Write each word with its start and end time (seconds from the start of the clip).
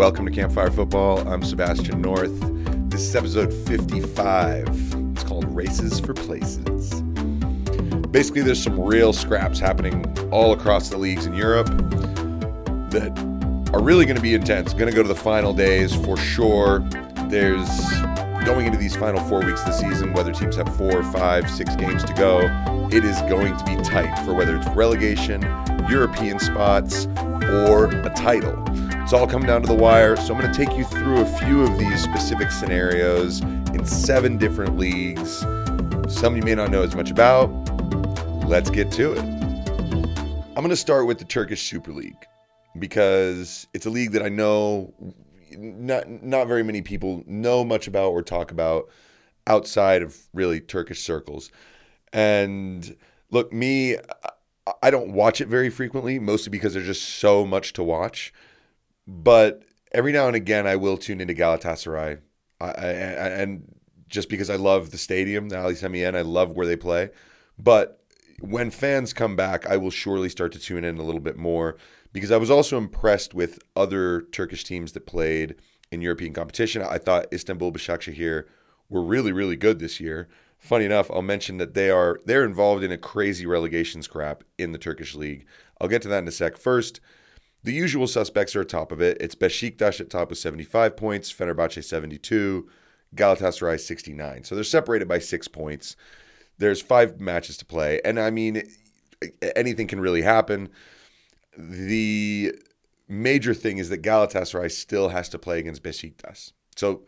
Welcome 0.00 0.24
to 0.24 0.32
Campfire 0.32 0.70
Football. 0.70 1.28
I'm 1.28 1.42
Sebastian 1.42 2.00
North. 2.00 2.32
This 2.88 3.02
is 3.02 3.14
episode 3.14 3.52
55. 3.52 4.66
It's 5.12 5.22
called 5.24 5.54
Races 5.54 6.00
for 6.00 6.14
Places. 6.14 7.02
Basically, 8.10 8.40
there's 8.40 8.62
some 8.62 8.80
real 8.80 9.12
scraps 9.12 9.58
happening 9.58 10.06
all 10.30 10.54
across 10.54 10.88
the 10.88 10.96
leagues 10.96 11.26
in 11.26 11.34
Europe 11.34 11.66
that 12.88 13.12
are 13.74 13.82
really 13.82 14.06
going 14.06 14.16
to 14.16 14.22
be 14.22 14.32
intense. 14.32 14.72
Going 14.72 14.88
to 14.88 14.96
go 14.96 15.02
to 15.02 15.08
the 15.08 15.14
final 15.14 15.52
days 15.52 15.94
for 15.94 16.16
sure. 16.16 16.78
There's 17.28 17.68
going 18.46 18.64
into 18.64 18.78
these 18.78 18.96
final 18.96 19.20
four 19.28 19.44
weeks 19.44 19.60
of 19.60 19.66
the 19.66 19.72
season, 19.72 20.14
whether 20.14 20.32
teams 20.32 20.56
have 20.56 20.74
four, 20.78 21.02
five, 21.12 21.50
six 21.50 21.76
games 21.76 22.04
to 22.04 22.14
go, 22.14 22.40
it 22.90 23.04
is 23.04 23.20
going 23.28 23.54
to 23.54 23.64
be 23.66 23.76
tight 23.82 24.24
for 24.24 24.32
whether 24.32 24.56
it's 24.56 24.68
relegation, 24.70 25.42
European 25.90 26.38
spots, 26.38 27.06
or 27.44 27.90
a 27.90 28.10
title. 28.16 28.56
It's 29.10 29.18
all 29.18 29.26
coming 29.26 29.48
down 29.48 29.60
to 29.62 29.66
the 29.66 29.74
wire. 29.74 30.14
So 30.14 30.32
I'm 30.32 30.40
going 30.40 30.52
to 30.52 30.56
take 30.56 30.78
you 30.78 30.84
through 30.84 31.20
a 31.20 31.26
few 31.40 31.62
of 31.62 31.76
these 31.80 32.00
specific 32.00 32.52
scenarios 32.52 33.40
in 33.40 33.84
seven 33.84 34.38
different 34.38 34.78
leagues. 34.78 35.38
Some 36.08 36.36
you 36.36 36.44
may 36.44 36.54
not 36.54 36.70
know 36.70 36.84
as 36.84 36.94
much 36.94 37.10
about. 37.10 37.48
Let's 38.46 38.70
get 38.70 38.92
to 38.92 39.14
it. 39.14 39.18
I'm 39.18 40.54
going 40.54 40.68
to 40.68 40.76
start 40.76 41.08
with 41.08 41.18
the 41.18 41.24
Turkish 41.24 41.68
Super 41.68 41.90
League 41.90 42.24
because 42.78 43.66
it's 43.74 43.84
a 43.84 43.90
league 43.90 44.12
that 44.12 44.22
I 44.22 44.28
know 44.28 44.94
not 45.58 46.08
not 46.08 46.46
very 46.46 46.62
many 46.62 46.80
people 46.80 47.24
know 47.26 47.64
much 47.64 47.88
about 47.88 48.10
or 48.10 48.22
talk 48.22 48.52
about 48.52 48.88
outside 49.48 50.02
of 50.02 50.16
really 50.32 50.60
Turkish 50.60 51.02
circles. 51.02 51.50
And 52.12 52.96
look, 53.32 53.52
me, 53.52 53.96
I 54.84 54.90
don't 54.92 55.14
watch 55.14 55.40
it 55.40 55.48
very 55.48 55.68
frequently, 55.68 56.20
mostly 56.20 56.50
because 56.50 56.74
there's 56.74 56.86
just 56.86 57.08
so 57.08 57.44
much 57.44 57.72
to 57.72 57.82
watch. 57.82 58.32
But 59.10 59.64
every 59.90 60.12
now 60.12 60.28
and 60.28 60.36
again, 60.36 60.68
I 60.68 60.76
will 60.76 60.96
tune 60.96 61.20
into 61.20 61.34
Galatasaray, 61.34 62.20
I, 62.60 62.66
I, 62.66 62.70
and 62.70 63.74
just 64.08 64.28
because 64.28 64.48
I 64.48 64.54
love 64.54 64.92
the 64.92 64.98
stadium, 64.98 65.48
the 65.48 65.60
Ali 65.60 65.74
Sami 65.74 66.00
Yen, 66.00 66.14
I 66.14 66.20
love 66.20 66.52
where 66.52 66.66
they 66.66 66.76
play. 66.76 67.10
But 67.58 68.04
when 68.40 68.70
fans 68.70 69.12
come 69.12 69.34
back, 69.34 69.66
I 69.66 69.76
will 69.78 69.90
surely 69.90 70.28
start 70.28 70.52
to 70.52 70.60
tune 70.60 70.84
in 70.84 70.98
a 70.98 71.02
little 71.02 71.20
bit 71.20 71.36
more 71.36 71.76
because 72.12 72.30
I 72.30 72.36
was 72.36 72.52
also 72.52 72.78
impressed 72.78 73.34
with 73.34 73.58
other 73.74 74.22
Turkish 74.32 74.62
teams 74.62 74.92
that 74.92 75.06
played 75.06 75.56
in 75.90 76.02
European 76.02 76.32
competition. 76.32 76.82
I 76.82 76.98
thought 76.98 77.32
Istanbul 77.32 77.72
Başakşehir 77.72 78.44
were 78.88 79.02
really, 79.02 79.32
really 79.32 79.56
good 79.56 79.80
this 79.80 79.98
year. 79.98 80.28
Funny 80.56 80.84
enough, 80.84 81.10
I'll 81.10 81.22
mention 81.22 81.56
that 81.56 81.74
they 81.74 81.90
are 81.90 82.20
they're 82.26 82.44
involved 82.44 82.84
in 82.84 82.92
a 82.92 82.98
crazy 82.98 83.44
relegation 83.44 84.02
scrap 84.02 84.44
in 84.56 84.70
the 84.70 84.78
Turkish 84.78 85.16
league. 85.16 85.46
I'll 85.80 85.88
get 85.88 86.02
to 86.02 86.08
that 86.08 86.22
in 86.22 86.28
a 86.28 86.32
sec. 86.32 86.56
First, 86.56 87.00
the 87.62 87.72
usual 87.72 88.06
suspects 88.06 88.56
are 88.56 88.62
atop 88.62 88.92
of 88.92 89.00
it. 89.00 89.18
It's 89.20 89.34
Besiktas 89.34 90.00
at 90.00 90.10
top 90.10 90.30
with 90.30 90.38
75 90.38 90.96
points, 90.96 91.32
Fenerbahce 91.32 91.84
72, 91.84 92.68
Galatasaray 93.14 93.78
69. 93.78 94.44
So 94.44 94.54
they're 94.54 94.64
separated 94.64 95.08
by 95.08 95.18
six 95.18 95.48
points. 95.48 95.96
There's 96.58 96.80
five 96.80 97.20
matches 97.20 97.56
to 97.58 97.64
play, 97.64 98.00
and 98.04 98.20
I 98.20 98.30
mean, 98.30 98.62
anything 99.56 99.86
can 99.86 100.00
really 100.00 100.22
happen. 100.22 100.68
The 101.56 102.54
major 103.08 103.54
thing 103.54 103.78
is 103.78 103.88
that 103.88 104.02
Galatasaray 104.02 104.70
still 104.70 105.08
has 105.08 105.28
to 105.30 105.38
play 105.38 105.58
against 105.58 105.82
Besiktas. 105.82 106.52
So 106.76 107.02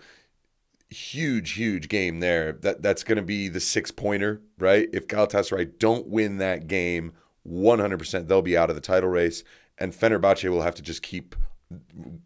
huge, 0.92 1.53
huge 1.53 1.89
game 1.89 2.20
there. 2.20 2.53
That 2.53 2.83
that's 2.83 3.05
going 3.05 3.16
to 3.16 3.22
be 3.22 3.48
the 3.48 3.61
six 3.61 3.91
pointer, 3.91 4.42
right? 4.59 4.89
If 4.92 5.06
Galatasaray 5.06 5.78
don't 5.78 6.09
win 6.09 6.39
that 6.39 6.66
game, 6.66 7.12
100% 7.48 8.28
they'll 8.28 8.42
be 8.42 8.56
out 8.56 8.70
of 8.70 8.77
the 8.77 8.83
title 8.83 9.09
race, 9.09 9.42
and 9.83 9.92
Fenerbahce 9.92 10.48
will 10.48 10.62
have 10.62 10.77
to 10.77 10.83
just 10.83 11.02
keep 11.02 11.34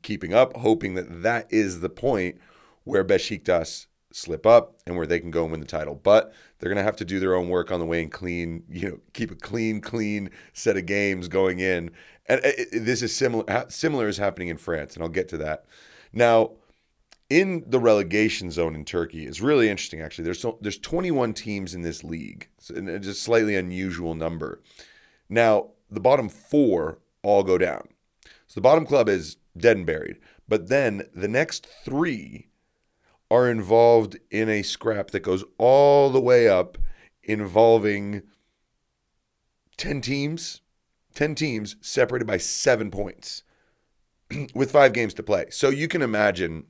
keeping 0.03 0.35
up, 0.35 0.57
hoping 0.59 0.95
that 0.95 1.22
that 1.22 1.47
is 1.50 1.81
the 1.81 1.89
point 1.89 2.39
where 2.84 3.03
Besiktas 3.03 3.87
slip 4.12 4.44
up 4.44 4.77
and 4.87 4.97
where 4.97 5.06
they 5.06 5.19
can 5.19 5.31
go 5.31 5.44
and 5.44 5.53
win 5.53 5.61
the 5.61 5.67
title. 5.67 5.94
But 5.94 6.34
they're 6.59 6.69
going 6.69 6.77
to 6.77 6.84
have 6.84 6.97
to 6.97 7.05
do 7.05 7.19
their 7.19 7.34
own 7.34 7.49
work 7.49 7.71
on 7.71 7.81
the 7.81 7.87
way 7.87 8.03
and 8.03 8.12
clean, 8.12 8.65
you 8.69 8.91
know, 8.91 8.99
keep 9.15 9.31
a 9.31 9.34
clean, 9.34 9.81
clean 9.81 10.31
set 10.53 10.77
of 10.77 10.84
games 10.84 11.28
going 11.28 11.59
in. 11.59 11.93
And 12.27 12.44
it, 12.44 12.69
it, 12.72 12.84
this 12.84 13.03
is 13.03 13.17
similar. 13.17 13.67
Similar 13.69 14.09
is 14.09 14.19
happening 14.19 14.49
in 14.49 14.59
France, 14.59 14.94
and 14.94 15.03
I'll 15.03 15.09
get 15.09 15.28
to 15.31 15.38
that. 15.38 15.65
Now, 16.12 16.53
in 17.31 17.65
the 17.67 17.81
relegation 17.81 18.53
zone 18.53 18.77
in 18.77 18.84
Turkey 18.84 19.27
it's 19.27 19.41
really 19.41 19.69
interesting. 19.69 20.00
Actually, 20.00 20.27
there's 20.27 20.41
so, 20.41 20.59
there's 20.61 20.78
21 20.78 21.33
teams 21.33 21.75
in 21.75 21.83
this 21.83 22.05
league, 22.05 22.49
it's 22.59 22.71
a 22.71 22.97
uh, 22.97 23.15
slightly 23.15 23.56
unusual 23.56 24.15
number. 24.15 24.61
Now, 25.28 25.71
the 25.91 26.00
bottom 26.00 26.28
four 26.28 26.99
all 27.26 27.42
go 27.42 27.59
down, 27.59 27.88
so 28.47 28.54
the 28.54 28.60
bottom 28.60 28.87
club 28.87 29.09
is 29.09 29.37
dead 29.56 29.76
and 29.76 29.87
buried. 29.87 30.19
But 30.48 30.69
then 30.69 31.03
the 31.14 31.28
next 31.28 31.66
three 31.84 32.48
are 33.31 33.50
involved 33.50 34.16
in 34.31 34.48
a 34.48 34.62
scrap 34.62 35.10
that 35.10 35.20
goes 35.20 35.44
all 35.59 36.10
the 36.10 36.20
way 36.20 36.48
up, 36.48 36.78
involving 37.25 38.22
10 39.76 40.00
teams, 40.00 40.60
10 41.14 41.34
teams 41.34 41.76
separated 41.81 42.26
by 42.26 42.38
seven 42.38 42.91
points 42.91 43.43
with 44.54 44.70
five 44.70 44.93
games 44.93 45.14
to 45.14 45.22
play. 45.22 45.47
So 45.50 45.70
you 45.70 45.88
can 45.88 46.03
imagine 46.03 46.66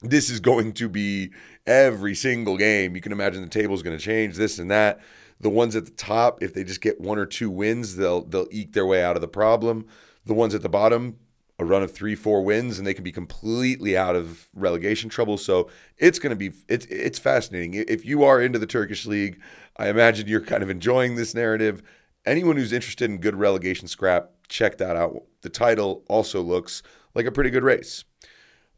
this 0.00 0.28
is 0.28 0.40
going 0.40 0.72
to 0.74 0.88
be 0.88 1.30
every 1.66 2.14
single 2.14 2.56
game. 2.56 2.94
You 2.94 3.00
can 3.00 3.12
imagine 3.12 3.42
the 3.42 3.48
table 3.48 3.74
is 3.74 3.82
going 3.82 3.96
to 3.96 4.04
change 4.04 4.36
this 4.36 4.58
and 4.58 4.70
that. 4.70 5.00
The 5.44 5.50
ones 5.50 5.76
at 5.76 5.84
the 5.84 5.90
top, 5.90 6.42
if 6.42 6.54
they 6.54 6.64
just 6.64 6.80
get 6.80 7.02
one 7.02 7.18
or 7.18 7.26
two 7.26 7.50
wins, 7.50 7.96
they'll 7.96 8.22
they'll 8.22 8.48
eke 8.50 8.72
their 8.72 8.86
way 8.86 9.04
out 9.04 9.14
of 9.14 9.20
the 9.20 9.28
problem. 9.28 9.84
The 10.24 10.32
ones 10.32 10.54
at 10.54 10.62
the 10.62 10.70
bottom, 10.70 11.18
a 11.58 11.66
run 11.66 11.82
of 11.82 11.92
three, 11.92 12.14
four 12.14 12.40
wins, 12.40 12.78
and 12.78 12.86
they 12.86 12.94
can 12.94 13.04
be 13.04 13.12
completely 13.12 13.94
out 13.94 14.16
of 14.16 14.46
relegation 14.54 15.10
trouble. 15.10 15.36
So 15.36 15.68
it's 15.98 16.18
going 16.18 16.30
to 16.30 16.36
be 16.36 16.52
it's 16.66 16.86
it's 16.86 17.18
fascinating. 17.18 17.74
If 17.74 18.06
you 18.06 18.24
are 18.24 18.40
into 18.40 18.58
the 18.58 18.66
Turkish 18.66 19.04
league, 19.04 19.38
I 19.76 19.90
imagine 19.90 20.28
you're 20.28 20.40
kind 20.40 20.62
of 20.62 20.70
enjoying 20.70 21.16
this 21.16 21.34
narrative. 21.34 21.82
Anyone 22.24 22.56
who's 22.56 22.72
interested 22.72 23.10
in 23.10 23.18
good 23.18 23.36
relegation 23.36 23.86
scrap, 23.86 24.30
check 24.48 24.78
that 24.78 24.96
out. 24.96 25.24
The 25.42 25.50
title 25.50 26.04
also 26.08 26.40
looks 26.40 26.82
like 27.14 27.26
a 27.26 27.32
pretty 27.32 27.50
good 27.50 27.64
race. 27.64 28.04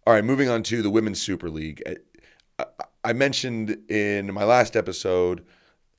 All 0.04 0.14
right, 0.14 0.24
moving 0.24 0.48
on 0.48 0.64
to 0.64 0.82
the 0.82 0.90
Women's 0.90 1.22
Super 1.22 1.48
League. 1.48 1.80
I 3.04 3.12
mentioned 3.12 3.78
in 3.88 4.34
my 4.34 4.42
last 4.42 4.74
episode 4.74 5.46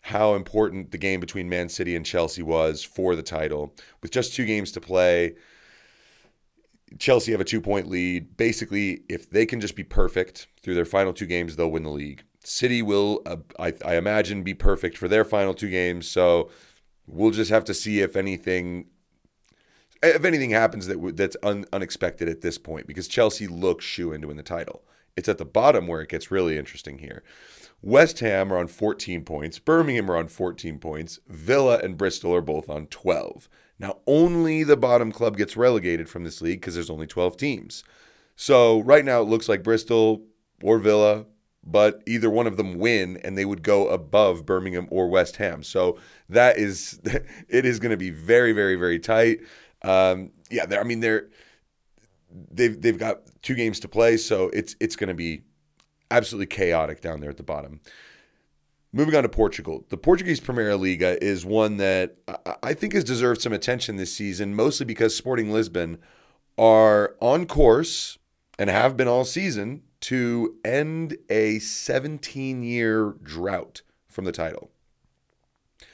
how 0.07 0.35
important 0.35 0.91
the 0.91 0.97
game 0.97 1.19
between 1.19 1.49
Man 1.49 1.67
City 1.67 1.93
and 1.95 2.05
Chelsea 2.05 2.41
was 2.41 2.81
for 2.81 3.15
the 3.15 3.21
title. 3.21 3.75
With 4.01 4.11
just 4.11 4.33
two 4.33 4.45
games 4.45 4.71
to 4.71 4.81
play, 4.81 5.35
Chelsea 6.97 7.33
have 7.33 7.41
a 7.41 7.45
two 7.45 7.59
point 7.59 7.89
lead. 7.89 8.37
Basically, 8.37 9.01
if 9.09 9.29
they 9.29 9.45
can 9.45 9.59
just 9.59 9.75
be 9.75 9.83
perfect 9.83 10.47
through 10.61 10.75
their 10.75 10.85
final 10.85 11.11
two 11.11 11.25
games, 11.25 11.55
they'll 11.55 11.69
win 11.69 11.83
the 11.83 11.89
league. 11.89 12.23
City 12.43 12.81
will, 12.81 13.21
uh, 13.25 13.35
I, 13.59 13.73
I 13.85 13.95
imagine, 13.97 14.43
be 14.43 14.53
perfect 14.53 14.97
for 14.97 15.09
their 15.09 15.25
final 15.25 15.53
two 15.53 15.69
games. 15.69 16.07
So 16.07 16.49
we'll 17.05 17.31
just 17.31 17.51
have 17.51 17.65
to 17.65 17.73
see 17.73 17.99
if 17.99 18.15
anything 18.15 18.85
if 20.01 20.23
anything 20.23 20.51
happens 20.51 20.87
that 20.87 21.17
that's 21.17 21.35
un, 21.43 21.65
unexpected 21.73 22.29
at 22.29 22.41
this 22.41 22.57
point, 22.57 22.87
because 22.87 23.07
Chelsea 23.09 23.47
looks 23.47 23.83
shoe 23.83 24.13
in 24.13 24.21
to 24.21 24.27
win 24.27 24.37
the 24.37 24.43
title. 24.43 24.83
It's 25.17 25.27
at 25.27 25.37
the 25.37 25.45
bottom 25.45 25.87
where 25.87 26.01
it 26.01 26.09
gets 26.09 26.31
really 26.31 26.57
interesting 26.57 26.99
here. 26.99 27.23
West 27.81 28.19
Ham 28.19 28.51
are 28.51 28.57
on 28.57 28.67
14 28.67 29.23
points. 29.23 29.59
Birmingham 29.59 30.09
are 30.09 30.17
on 30.17 30.27
14 30.27 30.79
points. 30.79 31.19
Villa 31.27 31.79
and 31.83 31.97
Bristol 31.97 32.33
are 32.33 32.41
both 32.41 32.69
on 32.69 32.87
12. 32.87 33.47
Now, 33.79 33.99
only 34.07 34.63
the 34.63 34.77
bottom 34.77 35.11
club 35.11 35.37
gets 35.37 35.55
relegated 35.55 36.09
from 36.09 36.23
this 36.23 36.41
league 36.41 36.61
because 36.61 36.73
there's 36.73 36.89
only 36.89 37.07
12 37.07 37.37
teams. 37.37 37.83
So, 38.35 38.81
right 38.81 39.05
now, 39.05 39.21
it 39.21 39.27
looks 39.27 39.47
like 39.47 39.63
Bristol 39.63 40.23
or 40.63 40.79
Villa, 40.79 41.25
but 41.63 42.01
either 42.07 42.29
one 42.29 42.47
of 42.47 42.57
them 42.57 42.79
win 42.79 43.17
and 43.17 43.37
they 43.37 43.45
would 43.45 43.61
go 43.61 43.87
above 43.87 44.45
Birmingham 44.45 44.87
or 44.89 45.07
West 45.07 45.35
Ham. 45.37 45.61
So, 45.61 45.99
that 46.29 46.57
is, 46.57 46.99
it 47.49 47.65
is 47.65 47.79
going 47.79 47.91
to 47.91 47.97
be 47.97 48.09
very, 48.09 48.53
very, 48.53 48.75
very 48.75 48.99
tight. 48.99 49.41
Um, 49.83 50.31
yeah, 50.49 50.65
I 50.79 50.83
mean 50.83 51.01
they're 51.01 51.29
they've 52.51 52.79
they've 52.79 52.97
got 52.97 53.21
two 53.41 53.55
games 53.55 53.79
to 53.81 53.87
play, 53.87 54.17
so 54.17 54.49
it's 54.49 54.75
it's 54.79 54.95
going 54.95 55.09
to 55.09 55.13
be 55.13 55.41
absolutely 56.11 56.47
chaotic 56.47 57.01
down 57.01 57.19
there 57.19 57.29
at 57.29 57.37
the 57.37 57.43
bottom. 57.43 57.81
Moving 58.93 59.15
on 59.15 59.23
to 59.23 59.29
Portugal, 59.29 59.85
the 59.89 59.97
Portuguese 59.97 60.39
Primeira 60.39 60.75
Liga 60.75 61.21
is 61.23 61.45
one 61.45 61.77
that 61.77 62.17
I 62.63 62.73
think 62.73 62.93
has 62.93 63.03
deserved 63.03 63.41
some 63.41 63.53
attention 63.53 63.97
this 63.97 64.13
season, 64.13 64.55
mostly 64.55 64.85
because 64.85 65.15
Sporting 65.15 65.51
Lisbon 65.51 65.97
are 66.57 67.15
on 67.19 67.45
course 67.45 68.17
and 68.57 68.69
have 68.69 68.97
been 68.97 69.07
all 69.07 69.25
season 69.25 69.83
to 69.99 70.55
end 70.63 71.17
a 71.29 71.59
17 71.59 72.63
year 72.63 73.15
drought 73.21 73.81
from 74.07 74.25
the 74.25 74.31
title. 74.31 74.71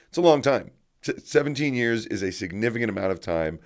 It's 0.07 0.17
a 0.17 0.21
long 0.21 0.41
time. 0.41 0.71
17 1.01 1.73
years 1.73 2.05
is 2.05 2.21
a 2.21 2.31
significant 2.31 2.89
amount 2.89 3.11
of 3.11 3.19
time 3.19 3.59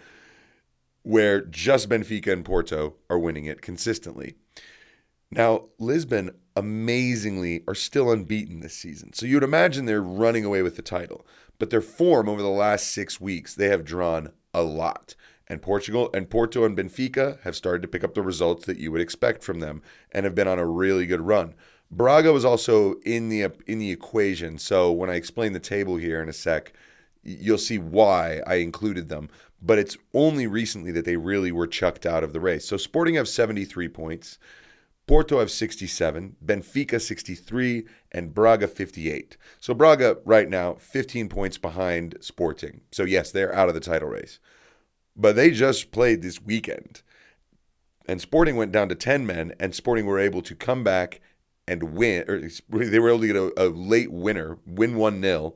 where 1.04 1.42
just 1.42 1.90
Benfica 1.90 2.32
and 2.32 2.44
Porto 2.44 2.96
are 3.10 3.20
winning 3.20 3.46
it 3.46 3.62
consistently. 3.62 4.36
Now, 5.31 5.65
Lisbon 5.77 6.31
amazingly 6.56 7.63
are 7.68 7.75
still 7.75 8.12
unbeaten 8.12 8.62
this 8.62 8.74
season. 8.74 9.13
So 9.13 9.25
you'd 9.25 9.44
imagine 9.44 9.85
they're 9.85 10.01
running 10.01 10.45
away 10.45 10.62
with 10.62 10.75
the 10.75 10.81
title. 10.81 11.25
But 11.59 11.69
their 11.69 11.81
form 11.81 12.29
over 12.29 12.41
the 12.41 12.47
last 12.47 12.88
six 12.88 13.19
weeks, 13.19 13.56
they 13.56 13.69
have 13.69 13.83
drawn 13.83 14.31
a 14.53 14.62
lot. 14.62 15.15
And 15.47 15.62
Portugal 15.62 16.09
and 16.13 16.29
Porto 16.29 16.65
and 16.65 16.77
Benfica 16.77 17.41
have 17.41 17.56
started 17.56 17.81
to 17.81 17.88
pick 17.88 18.03
up 18.03 18.13
the 18.13 18.21
results 18.21 18.65
that 18.65 18.77
you 18.77 18.91
would 18.91 19.01
expect 19.01 19.44
from 19.44 19.59
them 19.59 19.81
and 20.12 20.25
have 20.25 20.35
been 20.35 20.47
on 20.47 20.59
a 20.59 20.65
really 20.65 21.06
good 21.06 21.21
run. 21.21 21.56
Braga 21.89 22.33
was 22.33 22.44
also 22.44 22.95
in 23.06 23.29
the 23.29 23.50
in 23.65 23.79
the 23.79 23.91
equation. 23.91 24.57
So 24.57 24.91
when 24.91 25.09
I 25.09 25.15
explain 25.15 25.53
the 25.53 25.59
table 25.59 25.95
here 25.95 26.21
in 26.21 26.27
a 26.27 26.33
sec, 26.33 26.74
you'll 27.24 27.57
see 27.57 27.77
why 27.77 28.41
I 28.45 28.56
included 28.56 29.07
them. 29.07 29.29
But 29.62 29.79
it's 29.79 29.97
only 30.13 30.47
recently 30.47 30.91
that 30.91 31.06
they 31.06 31.15
really 31.15 31.51
were 31.51 31.65
chucked 31.65 32.06
out 32.06 32.24
of 32.24 32.33
the 32.33 32.41
race. 32.41 32.65
So 32.65 32.77
Sporting 32.77 33.15
have 33.15 33.27
73 33.27 33.88
points. 33.88 34.38
Porto 35.07 35.39
have 35.39 35.50
67, 35.50 36.36
Benfica 36.45 37.01
63, 37.01 37.86
and 38.12 38.33
Braga 38.33 38.68
58. 38.68 39.38
So 39.62 39.74
Braga 39.74 40.18
right 40.25 40.50
now 40.50 40.74
15 40.75 41.30
points 41.30 41.57
behind 41.57 42.18
Sporting. 42.19 42.81
So 42.92 43.04
yes, 43.04 43.31
they're 43.31 43.56
out 43.56 43.69
of 43.69 43.74
the 43.74 43.80
title 43.80 44.09
race. 44.09 44.39
But 45.15 45.38
they 45.38 45.51
just 45.51 45.92
played 45.92 46.21
this 46.21 46.42
weekend. 46.42 47.01
And 48.06 48.19
Sporting 48.19 48.57
went 48.57 48.74
down 48.74 48.89
to 48.89 48.95
10 48.95 49.25
men 49.25 49.54
and 49.59 49.74
Sporting 49.74 50.06
were 50.06 50.19
able 50.19 50.42
to 50.42 50.54
come 50.54 50.83
back 50.83 51.21
and 51.68 51.95
win 51.95 52.25
or 52.27 52.50
they 52.86 53.00
were 53.00 53.10
able 53.10 53.21
to 53.21 53.27
get 53.27 53.36
a, 53.36 53.65
a 53.65 53.68
late 53.68 54.12
winner, 54.12 54.57
win 54.65 54.95
1-0. 54.95 55.53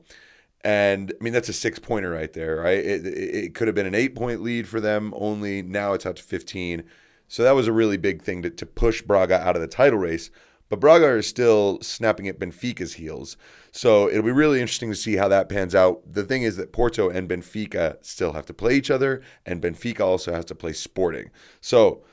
And 0.64 1.12
I 1.20 1.24
mean 1.24 1.32
that's 1.32 1.48
a 1.48 1.54
six 1.54 1.78
pointer 1.78 2.10
right 2.10 2.32
there, 2.32 2.56
right? 2.56 2.78
It, 2.78 3.06
it, 3.06 3.34
it 3.34 3.54
could 3.54 3.68
have 3.68 3.74
been 3.74 3.86
an 3.86 3.94
eight 3.94 4.14
point 4.14 4.42
lead 4.42 4.66
for 4.66 4.80
them. 4.80 5.12
Only 5.16 5.60
now 5.60 5.92
it's 5.92 6.06
out 6.06 6.16
to 6.16 6.22
15. 6.22 6.84
So 7.32 7.42
that 7.44 7.54
was 7.54 7.66
a 7.66 7.72
really 7.72 7.96
big 7.96 8.20
thing 8.20 8.42
to, 8.42 8.50
to 8.50 8.66
push 8.66 9.00
Braga 9.00 9.40
out 9.40 9.56
of 9.56 9.62
the 9.62 9.66
title 9.66 9.98
race. 9.98 10.30
But 10.68 10.80
Braga 10.80 11.16
is 11.16 11.26
still 11.26 11.78
snapping 11.80 12.28
at 12.28 12.38
Benfica's 12.38 12.92
heels. 12.92 13.38
So 13.70 14.06
it'll 14.10 14.22
be 14.22 14.32
really 14.32 14.60
interesting 14.60 14.90
to 14.90 14.94
see 14.94 15.16
how 15.16 15.28
that 15.28 15.48
pans 15.48 15.74
out. 15.74 16.02
The 16.12 16.24
thing 16.24 16.42
is 16.42 16.58
that 16.58 16.74
Porto 16.74 17.08
and 17.08 17.30
Benfica 17.30 17.96
still 18.04 18.34
have 18.34 18.44
to 18.46 18.52
play 18.52 18.74
each 18.74 18.90
other, 18.90 19.22
and 19.46 19.62
Benfica 19.62 20.00
also 20.00 20.30
has 20.34 20.44
to 20.44 20.54
play 20.54 20.74
Sporting. 20.74 21.30
So 21.62 22.04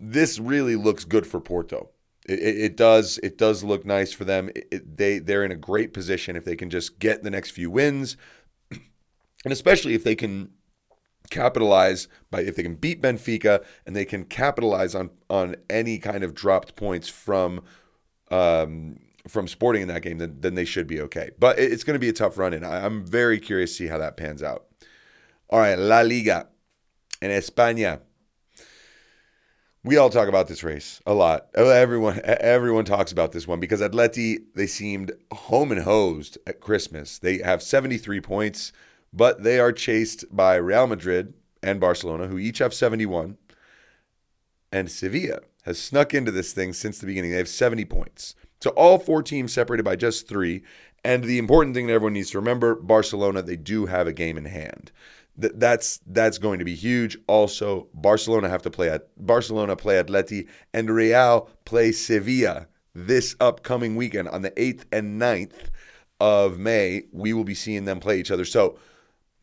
this 0.00 0.40
really 0.40 0.74
looks 0.74 1.04
good 1.04 1.24
for 1.24 1.40
Porto. 1.40 1.90
It, 2.28 2.40
it, 2.40 2.56
it 2.56 2.76
does. 2.76 3.18
It 3.22 3.38
does 3.38 3.62
look 3.62 3.86
nice 3.86 4.12
for 4.12 4.24
them. 4.24 4.50
It, 4.56 4.96
they 4.96 5.20
they're 5.20 5.44
in 5.44 5.52
a 5.52 5.56
great 5.56 5.94
position 5.94 6.34
if 6.34 6.44
they 6.44 6.56
can 6.56 6.68
just 6.68 6.98
get 6.98 7.22
the 7.22 7.30
next 7.30 7.52
few 7.52 7.70
wins, 7.70 8.16
and 8.72 9.52
especially 9.52 9.94
if 9.94 10.02
they 10.02 10.16
can 10.16 10.50
capitalize 11.32 12.06
by 12.30 12.42
if 12.42 12.54
they 12.56 12.62
can 12.62 12.76
beat 12.76 13.02
Benfica 13.02 13.64
and 13.86 13.96
they 13.96 14.04
can 14.04 14.24
capitalize 14.24 14.94
on 14.94 15.10
on 15.30 15.56
any 15.70 15.98
kind 15.98 16.22
of 16.22 16.34
dropped 16.34 16.76
points 16.76 17.08
from 17.08 17.62
um, 18.30 18.98
from 19.28 19.46
Sporting 19.46 19.82
in 19.82 19.88
that 19.88 20.02
game, 20.02 20.18
then, 20.18 20.36
then 20.40 20.54
they 20.54 20.64
should 20.64 20.86
be 20.86 21.00
okay. 21.00 21.30
But 21.38 21.58
it's 21.58 21.84
going 21.84 21.94
to 21.94 22.00
be 22.00 22.08
a 22.08 22.12
tough 22.12 22.38
run, 22.38 22.52
and 22.52 22.64
I'm 22.64 23.04
very 23.04 23.38
curious 23.38 23.70
to 23.70 23.76
see 23.76 23.86
how 23.86 23.98
that 23.98 24.16
pans 24.16 24.42
out. 24.42 24.66
All 25.50 25.58
right, 25.58 25.78
La 25.78 26.00
Liga 26.00 26.48
in 27.20 27.30
España. 27.30 28.00
We 29.84 29.96
all 29.96 30.10
talk 30.10 30.28
about 30.28 30.46
this 30.46 30.62
race 30.62 31.00
a 31.06 31.14
lot. 31.14 31.48
Everyone, 31.54 32.20
everyone 32.24 32.84
talks 32.84 33.10
about 33.10 33.32
this 33.32 33.48
one 33.48 33.58
because 33.58 33.80
Atleti 33.80 34.38
they 34.54 34.68
seemed 34.68 35.10
home 35.32 35.72
and 35.72 35.82
hosed 35.82 36.38
at 36.46 36.60
Christmas. 36.60 37.18
They 37.18 37.38
have 37.38 37.62
73 37.62 38.20
points 38.20 38.72
but 39.12 39.42
they 39.42 39.58
are 39.58 39.72
chased 39.72 40.24
by 40.34 40.56
Real 40.56 40.86
Madrid 40.86 41.34
and 41.62 41.80
Barcelona, 41.80 42.26
who 42.26 42.38
each 42.38 42.58
have 42.58 42.74
71. 42.74 43.36
And 44.72 44.90
Sevilla 44.90 45.40
has 45.64 45.80
snuck 45.80 46.14
into 46.14 46.30
this 46.30 46.52
thing 46.52 46.72
since 46.72 46.98
the 46.98 47.06
beginning. 47.06 47.30
They 47.30 47.36
have 47.36 47.48
70 47.48 47.84
points. 47.84 48.34
So 48.60 48.70
all 48.70 48.98
four 48.98 49.22
teams 49.22 49.52
separated 49.52 49.84
by 49.84 49.96
just 49.96 50.28
three. 50.28 50.62
And 51.04 51.24
the 51.24 51.38
important 51.38 51.74
thing 51.74 51.88
that 51.88 51.94
everyone 51.94 52.14
needs 52.14 52.30
to 52.30 52.38
remember 52.38 52.74
Barcelona, 52.76 53.42
they 53.42 53.56
do 53.56 53.86
have 53.86 54.06
a 54.06 54.12
game 54.12 54.38
in 54.38 54.44
hand. 54.44 54.92
That's 55.36 55.98
that's 56.06 56.36
going 56.38 56.58
to 56.58 56.64
be 56.64 56.74
huge. 56.74 57.16
Also, 57.26 57.88
Barcelona 57.94 58.50
have 58.50 58.62
to 58.62 58.70
play 58.70 58.90
at 58.90 59.08
Barcelona 59.16 59.76
play 59.76 60.00
Atleti 60.02 60.46
and 60.74 60.90
Real 60.90 61.48
play 61.64 61.90
Sevilla 61.90 62.68
this 62.94 63.34
upcoming 63.40 63.96
weekend 63.96 64.28
on 64.28 64.42
the 64.42 64.50
8th 64.52 64.84
and 64.92 65.20
9th 65.20 65.70
of 66.20 66.58
May. 66.58 67.04
We 67.12 67.32
will 67.32 67.44
be 67.44 67.54
seeing 67.54 67.86
them 67.86 67.98
play 67.98 68.20
each 68.20 68.30
other. 68.30 68.44
So 68.44 68.78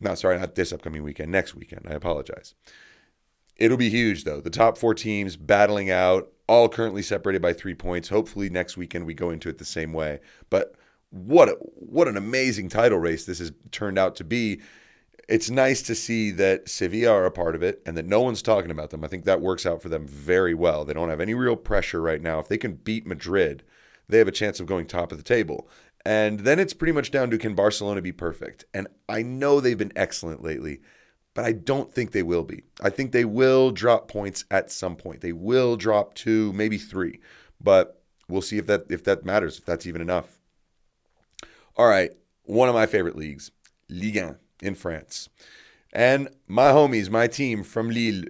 no, 0.00 0.14
sorry, 0.14 0.38
not 0.38 0.54
this 0.54 0.72
upcoming 0.72 1.02
weekend, 1.02 1.30
next 1.30 1.54
weekend. 1.54 1.86
I 1.88 1.92
apologize. 1.92 2.54
It'll 3.56 3.76
be 3.76 3.90
huge, 3.90 4.24
though. 4.24 4.40
The 4.40 4.50
top 4.50 4.78
four 4.78 4.94
teams 4.94 5.36
battling 5.36 5.90
out, 5.90 6.32
all 6.48 6.68
currently 6.68 7.02
separated 7.02 7.42
by 7.42 7.52
three 7.52 7.74
points. 7.74 8.08
Hopefully, 8.08 8.48
next 8.48 8.76
weekend 8.76 9.04
we 9.04 9.14
go 9.14 9.30
into 9.30 9.48
it 9.50 9.58
the 9.58 9.64
same 9.64 9.92
way. 9.92 10.20
But 10.48 10.74
what 11.10 11.50
a, 11.50 11.52
what 11.52 12.08
an 12.08 12.16
amazing 12.16 12.70
title 12.70 12.98
race 12.98 13.26
this 13.26 13.38
has 13.38 13.52
turned 13.70 13.98
out 13.98 14.16
to 14.16 14.24
be. 14.24 14.60
It's 15.28 15.50
nice 15.50 15.82
to 15.82 15.94
see 15.94 16.30
that 16.32 16.68
Sevilla 16.68 17.12
are 17.12 17.26
a 17.26 17.30
part 17.30 17.54
of 17.54 17.62
it 17.62 17.82
and 17.86 17.96
that 17.96 18.06
no 18.06 18.20
one's 18.20 18.42
talking 18.42 18.70
about 18.70 18.90
them. 18.90 19.04
I 19.04 19.08
think 19.08 19.24
that 19.26 19.40
works 19.40 19.66
out 19.66 19.82
for 19.82 19.88
them 19.88 20.08
very 20.08 20.54
well. 20.54 20.84
They 20.84 20.94
don't 20.94 21.10
have 21.10 21.20
any 21.20 21.34
real 21.34 21.54
pressure 21.54 22.00
right 22.00 22.20
now. 22.20 22.40
If 22.40 22.48
they 22.48 22.58
can 22.58 22.74
beat 22.74 23.06
Madrid, 23.06 23.62
they 24.08 24.18
have 24.18 24.26
a 24.26 24.32
chance 24.32 24.58
of 24.58 24.66
going 24.66 24.86
top 24.86 25.12
of 25.12 25.18
the 25.18 25.24
table. 25.24 25.68
And 26.04 26.40
then 26.40 26.58
it's 26.58 26.74
pretty 26.74 26.92
much 26.92 27.10
down 27.10 27.30
to 27.30 27.38
can 27.38 27.54
Barcelona 27.54 28.00
be 28.00 28.12
perfect? 28.12 28.64
And 28.72 28.88
I 29.08 29.22
know 29.22 29.60
they've 29.60 29.76
been 29.76 29.92
excellent 29.96 30.42
lately, 30.42 30.80
but 31.34 31.44
I 31.44 31.52
don't 31.52 31.92
think 31.92 32.12
they 32.12 32.22
will 32.22 32.44
be. 32.44 32.64
I 32.82 32.90
think 32.90 33.12
they 33.12 33.24
will 33.24 33.70
drop 33.70 34.08
points 34.08 34.44
at 34.50 34.70
some 34.70 34.96
point. 34.96 35.20
They 35.20 35.32
will 35.32 35.76
drop 35.76 36.14
two, 36.14 36.52
maybe 36.54 36.78
three, 36.78 37.20
but 37.60 38.02
we'll 38.28 38.42
see 38.42 38.58
if 38.58 38.66
that 38.66 38.86
if 38.90 39.04
that 39.04 39.24
matters, 39.24 39.58
if 39.58 39.64
that's 39.64 39.86
even 39.86 40.00
enough. 40.00 40.38
All 41.76 41.86
right, 41.86 42.12
one 42.44 42.68
of 42.68 42.74
my 42.74 42.86
favorite 42.86 43.16
leagues, 43.16 43.50
Ligue 43.88 44.22
1 44.22 44.36
in 44.62 44.74
France. 44.74 45.28
And 45.92 46.28
my 46.46 46.70
homies, 46.70 47.10
my 47.10 47.26
team 47.26 47.62
from 47.62 47.90
Lille, 47.90 48.24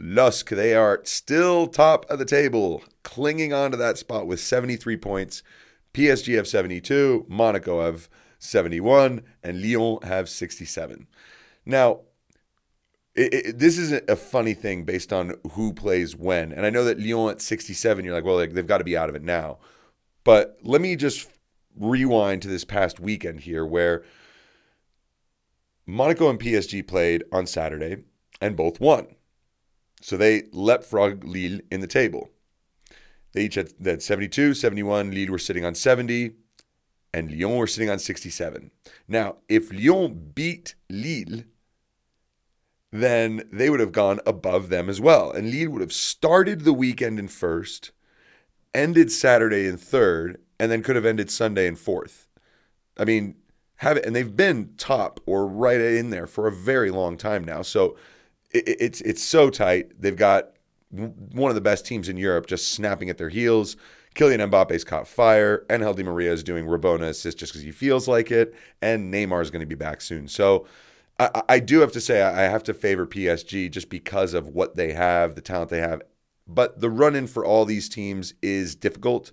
LOSC, 0.00 0.54
they 0.54 0.74
are 0.74 1.00
still 1.04 1.66
top 1.66 2.04
of 2.10 2.18
the 2.18 2.24
table, 2.24 2.82
clinging 3.02 3.52
on 3.52 3.70
to 3.70 3.76
that 3.76 3.96
spot 3.96 4.26
with 4.26 4.40
73 4.40 4.96
points. 4.96 5.42
PSG 5.96 6.36
have 6.36 6.46
72, 6.46 7.24
Monaco 7.26 7.82
have 7.82 8.10
71, 8.38 9.22
and 9.42 9.62
Lyon 9.62 9.98
have 10.02 10.28
67. 10.28 11.06
Now, 11.64 12.00
it, 13.14 13.32
it, 13.32 13.58
this 13.58 13.78
is 13.78 13.92
a 14.06 14.14
funny 14.14 14.52
thing 14.52 14.84
based 14.84 15.10
on 15.10 15.32
who 15.52 15.72
plays 15.72 16.14
when. 16.14 16.52
And 16.52 16.66
I 16.66 16.70
know 16.70 16.84
that 16.84 17.00
Lyon 17.00 17.30
at 17.30 17.40
67, 17.40 18.04
you're 18.04 18.14
like, 18.14 18.24
well, 18.24 18.36
like, 18.36 18.52
they've 18.52 18.66
got 18.66 18.78
to 18.78 18.84
be 18.84 18.96
out 18.96 19.08
of 19.08 19.14
it 19.14 19.22
now. 19.22 19.58
But 20.22 20.58
let 20.62 20.82
me 20.82 20.96
just 20.96 21.30
rewind 21.74 22.42
to 22.42 22.48
this 22.48 22.64
past 22.64 23.00
weekend 23.00 23.40
here 23.40 23.64
where 23.64 24.04
Monaco 25.86 26.28
and 26.28 26.38
PSG 26.38 26.86
played 26.86 27.24
on 27.32 27.46
Saturday 27.46 28.02
and 28.38 28.54
both 28.54 28.80
won. 28.80 29.06
So 30.02 30.18
they 30.18 30.42
leapfrog 30.52 31.24
Lille 31.24 31.60
in 31.70 31.80
the 31.80 31.86
table. 31.86 32.28
They 33.36 33.44
each 33.44 33.56
had, 33.56 33.74
they 33.78 33.90
had 33.90 34.02
72, 34.02 34.54
71. 34.54 35.10
Lille 35.10 35.30
were 35.30 35.38
sitting 35.38 35.62
on 35.62 35.74
70, 35.74 36.30
and 37.12 37.30
Lyon 37.30 37.58
were 37.58 37.66
sitting 37.66 37.90
on 37.90 37.98
67. 37.98 38.70
Now, 39.06 39.36
if 39.46 39.70
Lyon 39.70 40.32
beat 40.34 40.74
Lille, 40.88 41.42
then 42.90 43.42
they 43.52 43.68
would 43.68 43.80
have 43.80 43.92
gone 43.92 44.20
above 44.24 44.70
them 44.70 44.88
as 44.88 45.02
well. 45.02 45.30
And 45.30 45.50
Lille 45.50 45.70
would 45.70 45.82
have 45.82 45.92
started 45.92 46.62
the 46.62 46.72
weekend 46.72 47.18
in 47.18 47.28
first, 47.28 47.90
ended 48.74 49.12
Saturday 49.12 49.66
in 49.66 49.76
third, 49.76 50.40
and 50.58 50.72
then 50.72 50.82
could 50.82 50.96
have 50.96 51.04
ended 51.04 51.30
Sunday 51.30 51.66
in 51.66 51.76
fourth. 51.76 52.28
I 52.96 53.04
mean, 53.04 53.34
have 53.76 53.98
it, 53.98 54.06
and 54.06 54.16
they've 54.16 54.34
been 54.34 54.72
top 54.78 55.20
or 55.26 55.46
right 55.46 55.78
in 55.78 56.08
there 56.08 56.26
for 56.26 56.46
a 56.46 56.52
very 56.52 56.90
long 56.90 57.18
time 57.18 57.44
now. 57.44 57.60
So 57.60 57.98
it, 58.50 58.64
it's 58.66 59.02
it's 59.02 59.22
so 59.22 59.50
tight. 59.50 60.00
They've 60.00 60.16
got 60.16 60.55
one 60.90 61.50
of 61.50 61.54
the 61.54 61.60
best 61.60 61.84
teams 61.86 62.08
in 62.08 62.16
Europe 62.16 62.46
just 62.46 62.72
snapping 62.72 63.10
at 63.10 63.18
their 63.18 63.28
heels. 63.28 63.76
Kylian 64.14 64.50
Mbappe's 64.50 64.84
caught 64.84 65.06
fire, 65.06 65.66
and 65.68 65.82
Di 65.82 66.02
Maria 66.02 66.32
is 66.32 66.42
doing 66.42 66.64
Rabona 66.64 67.08
assist 67.08 67.38
just 67.38 67.52
because 67.52 67.62
he 67.62 67.72
feels 67.72 68.08
like 68.08 68.30
it, 68.30 68.54
and 68.80 69.12
Neymar 69.12 69.42
is 69.42 69.50
going 69.50 69.60
to 69.60 69.66
be 69.66 69.74
back 69.74 70.00
soon. 70.00 70.26
So 70.26 70.66
I, 71.18 71.42
I 71.48 71.58
do 71.60 71.80
have 71.80 71.92
to 71.92 72.00
say 72.00 72.22
I 72.22 72.42
have 72.42 72.62
to 72.64 72.74
favor 72.74 73.06
PSG 73.06 73.70
just 73.70 73.90
because 73.90 74.32
of 74.32 74.48
what 74.48 74.76
they 74.76 74.92
have, 74.92 75.34
the 75.34 75.42
talent 75.42 75.70
they 75.70 75.80
have. 75.80 76.02
But 76.46 76.80
the 76.80 76.90
run 76.90 77.14
in 77.14 77.26
for 77.26 77.44
all 77.44 77.64
these 77.64 77.88
teams 77.88 78.32
is 78.40 78.74
difficult. 78.74 79.32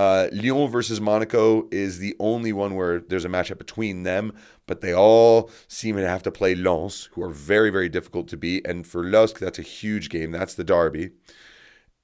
Uh, 0.00 0.30
Lyon 0.32 0.70
versus 0.70 0.98
Monaco 0.98 1.68
is 1.70 1.98
the 1.98 2.16
only 2.18 2.54
one 2.54 2.74
where 2.74 3.00
there's 3.00 3.26
a 3.26 3.28
matchup 3.28 3.58
between 3.58 4.02
them, 4.02 4.32
but 4.66 4.80
they 4.80 4.94
all 4.94 5.50
seem 5.68 5.94
to 5.96 6.08
have 6.08 6.22
to 6.22 6.32
play 6.32 6.54
Lens, 6.54 7.10
who 7.12 7.22
are 7.22 7.28
very, 7.28 7.68
very 7.68 7.90
difficult 7.90 8.26
to 8.28 8.38
beat. 8.38 8.66
And 8.66 8.86
for 8.86 9.04
LOSC, 9.04 9.38
that's 9.38 9.58
a 9.58 9.62
huge 9.62 10.08
game. 10.08 10.30
That's 10.30 10.54
the 10.54 10.64
derby. 10.64 11.10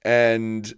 And 0.03 0.75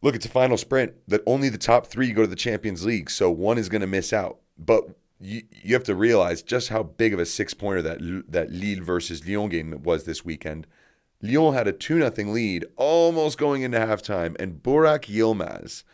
look, 0.00 0.14
it's 0.14 0.24
a 0.24 0.30
final 0.30 0.56
sprint 0.56 0.94
that 1.06 1.20
only 1.26 1.50
the 1.50 1.58
top 1.58 1.86
three 1.86 2.12
go 2.12 2.22
to 2.22 2.26
the 2.26 2.34
Champions 2.34 2.86
League, 2.86 3.10
so 3.10 3.30
one 3.30 3.58
is 3.58 3.68
going 3.68 3.82
to 3.82 3.86
miss 3.86 4.10
out. 4.10 4.38
But 4.56 4.84
you, 5.20 5.42
you 5.50 5.74
have 5.74 5.84
to 5.84 5.94
realize 5.94 6.40
just 6.40 6.70
how 6.70 6.82
big 6.82 7.12
of 7.12 7.20
a 7.20 7.26
six 7.26 7.52
pointer 7.52 7.82
that 7.82 8.24
that 8.26 8.50
Lille 8.50 8.82
versus 8.82 9.28
Lyon 9.28 9.50
game 9.50 9.82
was 9.82 10.04
this 10.04 10.24
weekend. 10.24 10.66
Lyon 11.22 11.54
had 11.54 11.68
a 11.68 11.72
2 11.72 12.10
0 12.10 12.30
lead 12.30 12.64
almost 12.76 13.38
going 13.38 13.62
into 13.62 13.78
halftime, 13.78 14.36
and 14.40 14.62
Burak 14.62 15.04
Yilmaz, 15.04 15.84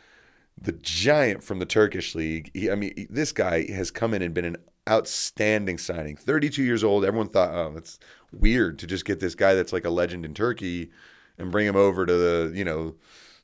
the 0.61 0.73
giant 0.73 1.43
from 1.43 1.59
the 1.59 1.67
Turkish 1.67 2.15
league, 2.15 2.51
he, 2.55 2.71
I 2.71 2.75
mean, 2.75 3.07
this 3.11 3.33
guy 3.33 3.71
has 3.73 3.91
come 3.91 4.15
in 4.15 4.23
and 4.23 4.33
been 4.33 4.45
an 4.45 4.57
outstanding 4.89 5.79
signing. 5.79 6.17
32 6.17 6.63
years 6.63 6.85
old. 6.85 7.05
Everyone 7.05 7.29
thought, 7.29 7.53
oh, 7.53 7.73
that's 7.75 7.99
weird 8.33 8.79
to 8.79 8.87
just 8.87 9.05
get 9.05 9.21
this 9.21 9.35
guy 9.35 9.55
that's 9.55 9.73
like 9.73 9.85
a 9.85 9.91
legend 9.91 10.25
in 10.25 10.33
Turkey 10.33 10.91
and 11.39 11.51
bring 11.51 11.67
him 11.67 11.77
over 11.77 12.07
to 12.07 12.13
the, 12.13 12.53
you 12.55 12.65
know, 12.65 12.95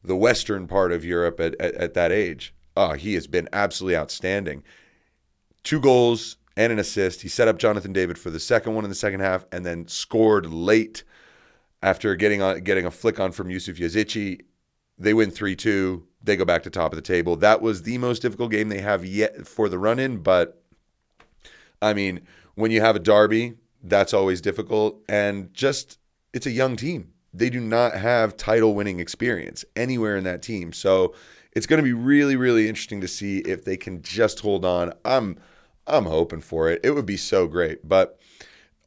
the 0.05 0.17
western 0.17 0.67
part 0.67 0.93
of 0.93 1.05
Europe 1.05 1.41
at, 1.41 1.55
at, 1.61 1.75
at 1.75 1.95
that 1.95 2.13
age. 2.13 2.55
Oh, 2.77 2.93
he 2.93 3.15
has 3.15 3.27
been 3.27 3.49
absolutely 3.53 3.97
outstanding. 3.97 4.63
Two 5.63 5.81
goals 5.81 6.37
and 6.57 6.73
an 6.73 6.79
assist. 6.79 7.23
He 7.23 7.29
set 7.29 7.49
up 7.49 7.59
Jonathan 7.59 7.93
David 7.93 8.19
for 8.19 8.31
the 8.31 8.41
second 8.41 8.75
one 8.75 8.85
in 8.85 8.91
the 8.91 8.97
second 8.97 9.21
half 9.21 9.45
and 9.53 9.67
then 9.67 9.89
scored 9.89 10.47
late 10.47 11.05
after 11.83 12.15
getting 12.17 12.43
on 12.43 12.61
getting 12.61 12.87
a 12.87 12.91
flick 12.91 13.19
on 13.21 13.33
from 13.33 13.51
Yusuf 13.51 13.77
Yazici. 13.77 14.41
They 14.99 15.15
win 15.15 15.31
3-2. 15.31 16.03
They 16.23 16.37
go 16.37 16.45
back 16.45 16.63
to 16.63 16.71
top 16.71 16.93
of 16.93 16.97
the 16.97 17.03
table. 17.03 17.37
That 17.37 17.61
was 17.61 17.83
the 17.83 17.99
most 17.99 18.23
difficult 18.23 18.51
game 18.51 18.69
they 18.69 18.81
have 18.81 19.05
yet 19.05 19.47
for 19.47 19.69
the 19.69 19.79
run-in, 19.79 20.19
but 20.19 20.63
I 21.81 21.95
mean, 21.95 22.21
when 22.55 22.71
you 22.71 22.81
have 22.81 22.95
a 22.95 23.01
derby, 23.01 23.55
that's 23.83 24.15
always 24.15 24.41
difficult 24.41 25.03
and 25.09 25.53
just 25.53 25.99
it's 26.33 26.47
a 26.47 26.51
young 26.51 26.77
team. 26.77 27.13
They 27.35 27.51
do 27.51 27.61
not 27.61 27.95
have 27.95 28.37
title 28.37 28.75
winning 28.75 29.01
experience 29.01 29.65
anywhere 29.75 30.17
in 30.17 30.25
that 30.25 30.43
team. 30.43 30.73
So 30.73 31.15
it's 31.53 31.67
going 31.67 31.79
to 31.79 31.85
be 31.85 31.93
really, 31.93 32.37
really 32.37 32.69
interesting 32.69 33.01
to 33.01 33.09
see 33.09 33.39
if 33.39 33.65
they 33.65 33.77
can 33.77 34.03
just 34.03 34.41
hold 34.41 34.65
on. 34.65 34.93
I'm 35.05 35.39
I'm 35.87 36.05
hoping 36.05 36.41
for 36.41 36.71
it. 36.71 36.81
It 36.85 36.93
would 36.93 37.07
be 37.07 37.17
so 37.17 37.47
great. 37.47 37.89
But 37.89 38.19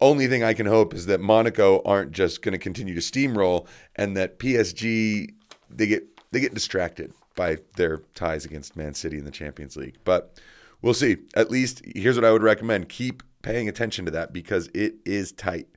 only 0.01 0.27
thing 0.27 0.43
I 0.43 0.53
can 0.53 0.65
hope 0.65 0.93
is 0.93 1.05
that 1.05 1.21
Monaco 1.21 1.81
aren't 1.85 2.11
just 2.11 2.41
going 2.41 2.51
to 2.53 2.57
continue 2.57 2.93
to 2.95 3.01
steamroll 3.01 3.67
and 3.95 4.15
that 4.17 4.39
PSG 4.39 5.33
they 5.69 5.87
get 5.87 6.03
they 6.31 6.39
get 6.39 6.53
distracted 6.53 7.13
by 7.35 7.57
their 7.75 7.99
ties 8.13 8.45
against 8.45 8.75
Man 8.75 8.93
City 8.93 9.17
in 9.17 9.25
the 9.25 9.31
Champions 9.31 9.75
League. 9.75 9.97
But 10.03 10.39
we'll 10.81 10.93
see. 10.93 11.17
At 11.35 11.51
least 11.51 11.81
here's 11.95 12.15
what 12.15 12.25
I 12.25 12.31
would 12.31 12.43
recommend. 12.43 12.89
Keep 12.89 13.23
paying 13.41 13.69
attention 13.69 14.05
to 14.05 14.11
that 14.11 14.33
because 14.33 14.69
it 14.73 14.95
is 15.05 15.31
tight. 15.31 15.67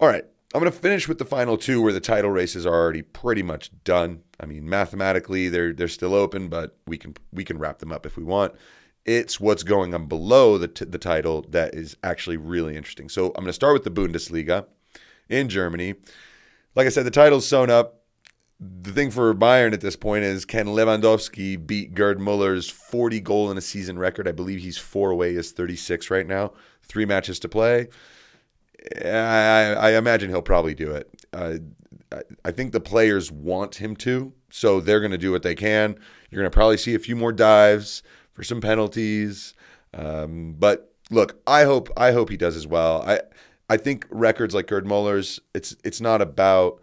All 0.00 0.08
right. 0.08 0.24
I'm 0.54 0.60
going 0.60 0.72
to 0.72 0.78
finish 0.78 1.06
with 1.06 1.18
the 1.18 1.24
final 1.24 1.58
two 1.58 1.82
where 1.82 1.92
the 1.92 2.00
title 2.00 2.30
races 2.30 2.64
are 2.64 2.74
already 2.74 3.02
pretty 3.02 3.42
much 3.42 3.70
done. 3.84 4.22
I 4.40 4.46
mean, 4.46 4.68
mathematically 4.68 5.48
they're 5.48 5.72
they're 5.72 5.88
still 5.88 6.14
open, 6.14 6.48
but 6.48 6.76
we 6.86 6.98
can 6.98 7.14
we 7.32 7.44
can 7.44 7.58
wrap 7.58 7.78
them 7.78 7.92
up 7.92 8.06
if 8.06 8.16
we 8.16 8.22
want. 8.22 8.54
It's 9.06 9.38
what's 9.38 9.62
going 9.62 9.94
on 9.94 10.06
below 10.06 10.58
the, 10.58 10.68
t- 10.68 10.84
the 10.84 10.98
title 10.98 11.46
that 11.50 11.74
is 11.74 11.96
actually 12.02 12.36
really 12.36 12.76
interesting. 12.76 13.08
So 13.08 13.28
I'm 13.28 13.44
going 13.44 13.46
to 13.46 13.52
start 13.52 13.72
with 13.72 13.84
the 13.84 13.90
Bundesliga 13.90 14.66
in 15.28 15.48
Germany. 15.48 15.94
Like 16.74 16.86
I 16.86 16.90
said, 16.90 17.06
the 17.06 17.10
title's 17.10 17.46
sewn 17.46 17.70
up. 17.70 18.02
The 18.58 18.92
thing 18.92 19.10
for 19.10 19.34
Bayern 19.34 19.74
at 19.74 19.80
this 19.80 19.96
point 19.96 20.24
is 20.24 20.44
can 20.44 20.66
Lewandowski 20.66 21.64
beat 21.64 21.94
Gerd 21.94 22.18
Muller's 22.18 22.68
40 22.68 23.20
goal 23.20 23.50
in 23.50 23.58
a 23.58 23.60
season 23.60 23.98
record? 23.98 24.26
I 24.26 24.32
believe 24.32 24.60
he's 24.60 24.78
four 24.78 25.10
away, 25.10 25.34
is 25.34 25.52
36 25.52 26.10
right 26.10 26.26
now. 26.26 26.52
Three 26.82 27.04
matches 27.04 27.38
to 27.40 27.48
play. 27.48 27.88
I, 29.04 29.74
I 29.74 29.90
imagine 29.92 30.30
he'll 30.30 30.42
probably 30.42 30.74
do 30.74 30.92
it. 30.92 31.10
Uh, 31.32 31.56
I 32.44 32.50
think 32.50 32.72
the 32.72 32.80
players 32.80 33.32
want 33.32 33.76
him 33.76 33.96
to, 33.96 34.32
so 34.50 34.80
they're 34.80 35.00
going 35.00 35.10
to 35.10 35.18
do 35.18 35.32
what 35.32 35.42
they 35.42 35.54
can. 35.54 35.98
You're 36.30 36.40
going 36.40 36.50
to 36.50 36.54
probably 36.54 36.76
see 36.76 36.94
a 36.94 37.00
few 37.00 37.16
more 37.16 37.32
dives 37.32 38.02
for 38.36 38.44
some 38.44 38.60
penalties, 38.60 39.54
um, 39.94 40.54
but 40.58 40.94
look, 41.10 41.40
I 41.46 41.64
hope 41.64 41.90
I 41.96 42.12
hope 42.12 42.28
he 42.28 42.36
does 42.36 42.54
as 42.54 42.66
well. 42.66 43.02
I 43.02 43.20
I 43.68 43.78
think 43.78 44.06
records 44.10 44.54
like 44.54 44.66
Gerd 44.68 44.86
Muller's, 44.86 45.40
it's 45.54 45.74
it's 45.82 46.00
not 46.00 46.20
about 46.20 46.80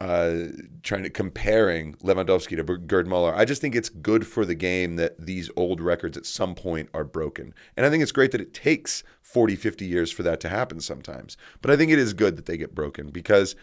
uh, 0.00 0.46
trying 0.82 1.02
to 1.02 1.10
comparing 1.10 1.92
Lewandowski 1.96 2.56
to 2.56 2.78
Gerd 2.78 3.06
Muller. 3.06 3.34
I 3.34 3.44
just 3.44 3.60
think 3.60 3.76
it's 3.76 3.90
good 3.90 4.26
for 4.26 4.46
the 4.46 4.54
game 4.54 4.96
that 4.96 5.20
these 5.20 5.50
old 5.56 5.78
records 5.78 6.16
at 6.16 6.24
some 6.24 6.54
point 6.54 6.88
are 6.94 7.04
broken. 7.04 7.52
And 7.76 7.84
I 7.84 7.90
think 7.90 8.02
it's 8.02 8.10
great 8.10 8.32
that 8.32 8.40
it 8.40 8.54
takes 8.54 9.04
40, 9.20 9.56
50 9.56 9.84
years 9.84 10.10
for 10.10 10.22
that 10.22 10.40
to 10.40 10.48
happen 10.48 10.80
sometimes. 10.80 11.36
But 11.60 11.70
I 11.70 11.76
think 11.76 11.92
it 11.92 11.98
is 11.98 12.14
good 12.14 12.36
that 12.36 12.46
they 12.46 12.56
get 12.56 12.74
broken 12.74 13.10
because 13.10 13.54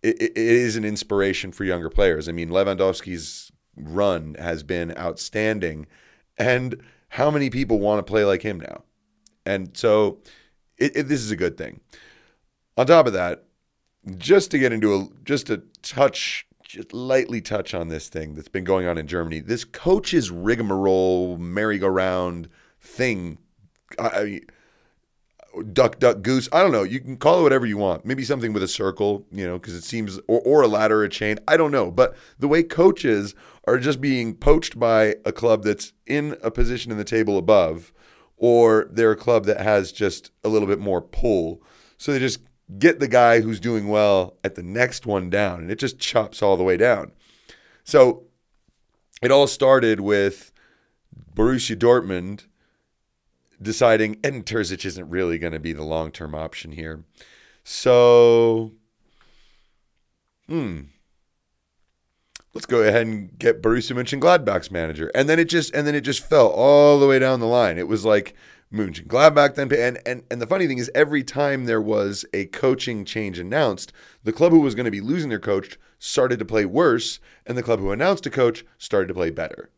it, 0.00 0.22
it 0.22 0.36
is 0.36 0.76
an 0.76 0.84
inspiration 0.84 1.50
for 1.50 1.64
younger 1.64 1.90
players. 1.90 2.28
I 2.28 2.32
mean, 2.32 2.50
Lewandowski's 2.50 3.50
run 3.76 4.36
has 4.38 4.62
been 4.62 4.96
outstanding. 4.96 5.88
And 6.40 6.82
how 7.10 7.30
many 7.30 7.50
people 7.50 7.78
want 7.78 8.04
to 8.04 8.10
play 8.10 8.24
like 8.24 8.42
him 8.42 8.58
now? 8.58 8.82
And 9.44 9.76
so 9.76 10.18
it, 10.78 10.96
it, 10.96 11.02
this 11.08 11.20
is 11.20 11.30
a 11.30 11.36
good 11.36 11.56
thing. 11.58 11.80
On 12.76 12.86
top 12.86 13.06
of 13.06 13.12
that, 13.12 13.44
just 14.16 14.50
to 14.52 14.58
get 14.58 14.72
into 14.72 14.94
a 14.94 15.06
just 15.24 15.50
a 15.50 15.62
touch 15.82 16.46
just 16.62 16.92
lightly 16.94 17.40
touch 17.40 17.74
on 17.74 17.88
this 17.88 18.08
thing 18.08 18.34
that's 18.34 18.48
been 18.48 18.64
going 18.64 18.86
on 18.86 18.96
in 18.96 19.06
Germany. 19.06 19.40
This 19.40 19.64
coach's 19.64 20.30
rigmarole 20.30 21.36
merry-go-round 21.36 22.48
thing. 22.80 23.38
I 23.98 24.22
mean, 24.22 24.46
duck, 25.72 25.98
duck, 25.98 26.22
goose. 26.22 26.48
I 26.52 26.62
don't 26.62 26.70
know. 26.70 26.84
You 26.84 27.00
can 27.00 27.16
call 27.16 27.40
it 27.40 27.42
whatever 27.42 27.66
you 27.66 27.76
want. 27.76 28.04
Maybe 28.04 28.24
something 28.24 28.52
with 28.52 28.62
a 28.62 28.68
circle, 28.68 29.26
you 29.32 29.44
know, 29.44 29.58
because 29.58 29.74
it 29.74 29.82
seems, 29.82 30.18
or, 30.28 30.40
or 30.44 30.62
a 30.62 30.68
ladder, 30.68 31.02
a 31.02 31.08
chain. 31.08 31.38
I 31.48 31.56
don't 31.56 31.72
know. 31.72 31.90
But 31.90 32.16
the 32.38 32.46
way 32.46 32.62
coaches 32.62 33.34
are 33.70 33.78
just 33.78 34.00
being 34.00 34.34
poached 34.34 34.78
by 34.78 35.14
a 35.24 35.32
club 35.32 35.62
that's 35.62 35.92
in 36.06 36.36
a 36.42 36.50
position 36.50 36.90
in 36.90 36.98
the 36.98 37.04
table 37.04 37.38
above, 37.38 37.92
or 38.36 38.88
they're 38.90 39.12
a 39.12 39.16
club 39.16 39.44
that 39.44 39.60
has 39.60 39.92
just 39.92 40.32
a 40.42 40.48
little 40.48 40.66
bit 40.66 40.80
more 40.80 41.00
pull. 41.00 41.62
So 41.96 42.12
they 42.12 42.18
just 42.18 42.40
get 42.78 42.98
the 42.98 43.08
guy 43.08 43.40
who's 43.40 43.60
doing 43.60 43.88
well 43.88 44.36
at 44.42 44.56
the 44.56 44.62
next 44.62 45.06
one 45.06 45.30
down, 45.30 45.60
and 45.60 45.70
it 45.70 45.78
just 45.78 46.00
chops 46.00 46.42
all 46.42 46.56
the 46.56 46.64
way 46.64 46.76
down. 46.76 47.12
So 47.84 48.24
it 49.22 49.30
all 49.30 49.46
started 49.46 50.00
with 50.00 50.50
Borussia 51.34 51.76
Dortmund 51.76 52.46
deciding 53.62 54.18
Edin 54.24 54.42
Terzic 54.42 54.84
isn't 54.84 55.10
really 55.10 55.38
going 55.38 55.52
to 55.52 55.60
be 55.60 55.72
the 55.72 55.84
long 55.84 56.10
term 56.10 56.34
option 56.34 56.72
here. 56.72 57.04
So, 57.62 58.72
hmm. 60.48 60.80
Let's 62.52 62.66
go 62.66 62.82
ahead 62.82 63.06
and 63.06 63.38
get 63.38 63.62
Borussia 63.62 63.92
Mönchengladbach's 63.92 64.72
manager, 64.72 65.10
and 65.14 65.28
then 65.28 65.38
it 65.38 65.44
just 65.44 65.72
and 65.72 65.86
then 65.86 65.94
it 65.94 66.00
just 66.00 66.28
fell 66.28 66.48
all 66.48 66.98
the 66.98 67.06
way 67.06 67.18
down 67.20 67.38
the 67.38 67.46
line. 67.46 67.78
It 67.78 67.86
was 67.86 68.04
like 68.04 68.34
Mönchengladbach 68.72 69.54
then 69.54 69.72
and 69.72 69.98
and 70.04 70.24
and 70.30 70.42
the 70.42 70.46
funny 70.48 70.66
thing 70.66 70.78
is 70.78 70.90
every 70.92 71.22
time 71.22 71.64
there 71.64 71.80
was 71.80 72.24
a 72.34 72.46
coaching 72.46 73.04
change 73.04 73.38
announced, 73.38 73.92
the 74.24 74.32
club 74.32 74.50
who 74.50 74.60
was 74.60 74.74
going 74.74 74.84
to 74.84 74.90
be 74.90 75.00
losing 75.00 75.28
their 75.28 75.38
coach 75.38 75.78
started 76.00 76.40
to 76.40 76.44
play 76.44 76.64
worse 76.64 77.20
and 77.46 77.56
the 77.56 77.62
club 77.62 77.78
who 77.78 77.92
announced 77.92 78.26
a 78.26 78.30
coach 78.30 78.64
started 78.78 79.06
to 79.08 79.14
play 79.14 79.30
better. 79.30 79.70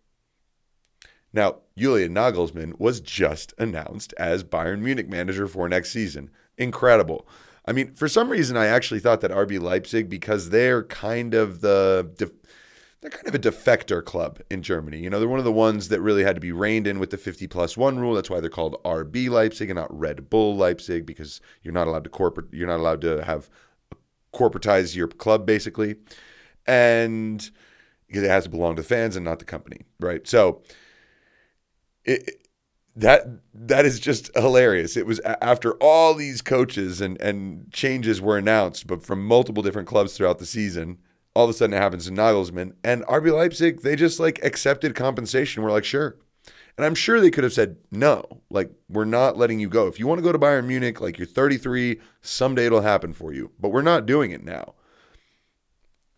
Now, 1.33 1.57
Julian 1.77 2.15
Nagelsmann 2.15 2.79
was 2.79 3.01
just 3.01 3.55
announced 3.59 4.15
as 4.19 4.45
Bayern 4.45 4.81
Munich 4.81 5.09
manager 5.09 5.47
for 5.47 5.69
next 5.69 5.91
season. 5.91 6.31
Incredible. 6.59 7.27
I 7.67 7.73
mean, 7.73 7.95
for 7.95 8.09
some 8.09 8.29
reason 8.29 8.57
I 8.57 8.67
actually 8.67 9.01
thought 9.01 9.21
that 9.21 9.31
RB 9.31 9.61
Leipzig 9.61 10.09
because 10.09 10.51
they're 10.51 10.83
kind 10.85 11.35
of 11.35 11.61
the 11.61 12.33
they're 13.03 13.11
kind 13.11 13.27
of 13.27 13.35
a 13.35 13.39
defector 13.39 14.03
club 14.03 14.41
in 14.49 14.63
Germany. 14.63 15.01
You 15.01 15.11
know, 15.11 15.19
they're 15.19 15.29
one 15.29 15.41
of 15.41 15.45
the 15.45 15.51
ones 15.51 15.89
that 15.89 16.01
really 16.01 16.23
had 16.23 16.37
to 16.37 16.41
be 16.41 16.53
reined 16.53 16.87
in 16.87 17.01
with 17.01 17.11
the 17.11 17.19
50 17.19 17.49
plus 17.49 17.77
one 17.77 17.99
rule. 17.99 18.15
That's 18.15 18.31
why 18.31 18.39
they're 18.39 18.49
called 18.49 18.81
RB 18.85 19.29
Leipzig 19.29 19.69
and 19.69 19.77
not 19.77 19.97
Red 19.97 20.31
Bull 20.31 20.57
Leipzig 20.57 21.05
because 21.05 21.41
you're 21.63 21.75
not 21.75 21.89
allowed 21.89 22.05
to 22.05 22.11
corporate, 22.11 22.47
you're 22.53 22.69
not 22.69 22.79
allowed 22.79 23.01
to 23.01 23.25
have 23.25 23.51
corporatize 24.33 24.95
your 24.95 25.09
club 25.09 25.45
basically. 25.45 25.97
And 26.65 27.51
because 28.07 28.23
it 28.23 28.31
has 28.31 28.45
to 28.45 28.51
belong 28.51 28.77
to 28.77 28.83
the 28.83 28.89
fans 28.89 29.17
and 29.17 29.25
not 29.25 29.41
the 29.41 29.45
company, 29.45 29.81
right? 29.99 30.27
So 30.29 30.63
it, 32.05 32.47
that 32.95 33.25
that 33.53 33.85
is 33.85 33.99
just 33.99 34.31
hilarious. 34.37 34.97
It 34.97 35.07
was 35.07 35.19
after 35.25 35.73
all 35.81 36.15
these 36.15 36.41
coaches 36.41 37.01
and 37.01 37.21
and 37.21 37.73
changes 37.73 38.21
were 38.21 38.39
announced, 38.39 38.87
but 38.87 39.03
from 39.05 39.27
multiple 39.27 39.63
different 39.63 39.89
clubs 39.89 40.17
throughout 40.17 40.39
the 40.39 40.47
season 40.47 40.99
all 41.35 41.45
of 41.45 41.51
a 41.51 41.53
sudden 41.53 41.75
it 41.75 41.79
happens 41.79 42.07
to 42.07 42.13
Nagelsmann. 42.13 42.75
And 42.85 43.05
RB 43.07 43.33
Leipzig, 43.33 43.83
they 43.83 43.97
just 43.97 44.21
like 44.21 44.43
accepted 44.45 44.95
compensation. 44.95 45.63
We're 45.63 45.73
like, 45.73 45.85
sure. 45.85 46.17
And 46.77 46.87
I'm 46.87 46.95
sure 46.95 47.21
they 47.21 47.31
could 47.31 47.45
have 47.45 47.53
said, 47.53 47.77
no, 47.91 48.25
like, 48.49 48.71
we're 48.89 49.05
not 49.05 49.37
letting 49.37 49.61
you 49.61 49.69
go. 49.69 49.89
If 49.89 49.99
you 49.99 50.07
want 50.07 50.21
to 50.21 50.23
go 50.23 50.33
to 50.33 50.39
Bayern 50.39 50.67
Munich, 50.67 51.03
like, 51.03 51.19
you're 51.19 51.27
33, 51.27 52.01
someday 52.23 52.67
it'll 52.67 52.81
happen 52.81 53.13
for 53.13 53.33
you. 53.33 53.51
But 53.61 53.71
we're 53.71 53.83
not 53.83 54.07
doing 54.07 54.31
it 54.31 54.43
now. 54.43 54.75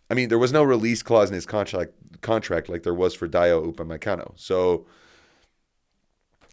I 0.09 0.14
mean, 0.14 0.28
there 0.28 0.38
was 0.38 0.52
no 0.52 0.62
release 0.62 1.02
clause 1.02 1.28
in 1.28 1.35
his 1.35 1.44
contract, 1.44 1.92
contract 2.21 2.68
like 2.68 2.85
there 2.85 2.94
was 2.94 3.14
for 3.14 3.26
Dayot 3.26 3.75
Upamecano. 3.75 4.33
So, 4.37 4.87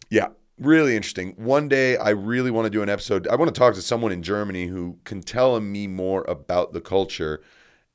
yeah, 0.10 0.30
really 0.58 0.96
interesting. 0.96 1.34
One 1.38 1.68
day, 1.68 1.96
I 1.98 2.10
really 2.10 2.50
want 2.50 2.66
to 2.66 2.72
do 2.72 2.82
an 2.82 2.90
episode. 2.90 3.28
I 3.28 3.36
want 3.36 3.54
to 3.54 3.60
talk 3.60 3.76
to 3.76 3.84
someone 3.84 4.12
in 4.12 4.24
Germany 4.24 4.66
who 4.66 4.98
can 5.04 5.22
tell 5.22 5.60
me 5.60 5.86
more 5.86 6.26
about 6.28 6.74
the 6.74 6.82
culture 6.82 7.44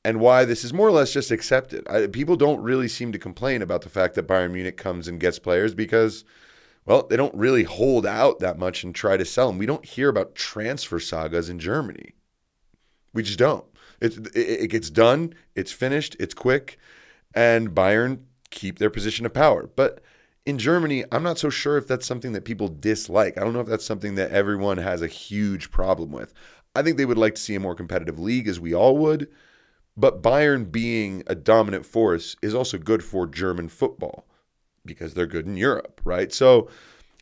and 0.07 0.21
why 0.21 0.45
this 0.45 0.63
is 0.63 0.71
more 0.71 0.87
or 0.87 0.91
less 0.91 1.11
just 1.11 1.31
accepted. 1.31 1.85
I, 1.89 2.07
people 2.07 2.37
don't 2.37 2.61
really 2.61 2.87
seem 2.87 3.11
to 3.11 3.19
complain 3.19 3.61
about 3.61 3.81
the 3.81 3.89
fact 3.89 4.15
that 4.15 4.25
Bayern 4.25 4.53
Munich 4.53 4.77
comes 4.77 5.09
and 5.09 5.19
gets 5.19 5.37
players 5.37 5.75
because, 5.75 6.23
well, 6.85 7.05
they 7.05 7.17
don't 7.17 7.35
really 7.35 7.63
hold 7.63 8.05
out 8.05 8.39
that 8.39 8.57
much 8.57 8.85
and 8.85 8.95
try 8.95 9.17
to 9.17 9.25
sell 9.25 9.47
them. 9.47 9.57
We 9.57 9.65
don't 9.65 9.83
hear 9.83 10.07
about 10.07 10.33
transfer 10.33 11.01
sagas 11.01 11.49
in 11.49 11.59
Germany. 11.59 12.13
We 13.13 13.21
just 13.21 13.37
don't. 13.37 13.65
It, 13.99 14.15
it, 14.27 14.61
it 14.61 14.67
gets 14.69 14.89
done, 14.89 15.33
it's 15.55 15.73
finished, 15.73 16.15
it's 16.21 16.33
quick, 16.33 16.79
and 17.35 17.71
Bayern 17.71 18.19
keep 18.49 18.79
their 18.79 18.89
position 18.89 19.25
of 19.25 19.33
power. 19.33 19.69
But 19.75 19.99
in 20.45 20.57
Germany, 20.57 21.03
I'm 21.11 21.23
not 21.23 21.37
so 21.37 21.49
sure 21.49 21.77
if 21.77 21.85
that's 21.85 22.07
something 22.07 22.31
that 22.31 22.45
people 22.45 22.69
dislike. 22.69 23.37
I 23.37 23.41
don't 23.41 23.51
know 23.51 23.59
if 23.59 23.67
that's 23.67 23.83
something 23.83 24.15
that 24.15 24.31
everyone 24.31 24.77
has 24.77 25.01
a 25.01 25.07
huge 25.07 25.69
problem 25.69 26.13
with. 26.13 26.33
I 26.77 26.81
think 26.81 26.95
they 26.95 27.05
would 27.05 27.17
like 27.17 27.35
to 27.35 27.41
see 27.41 27.55
a 27.55 27.59
more 27.59 27.75
competitive 27.75 28.17
league, 28.17 28.47
as 28.47 28.57
we 28.57 28.73
all 28.73 28.97
would. 28.99 29.27
But 29.97 30.21
Bayern 30.21 30.71
being 30.71 31.23
a 31.25 31.35
dominant 31.35 31.85
force 31.85 32.35
is 32.43 32.53
also 32.53 32.77
good 32.77 33.03
for 33.03 33.25
German 33.25 33.67
football 33.67 34.27
because 34.85 35.15
they're 35.15 35.25
good 35.25 35.47
in 35.47 35.57
Europe, 35.57 35.99
right? 36.05 36.31
So, 36.31 36.69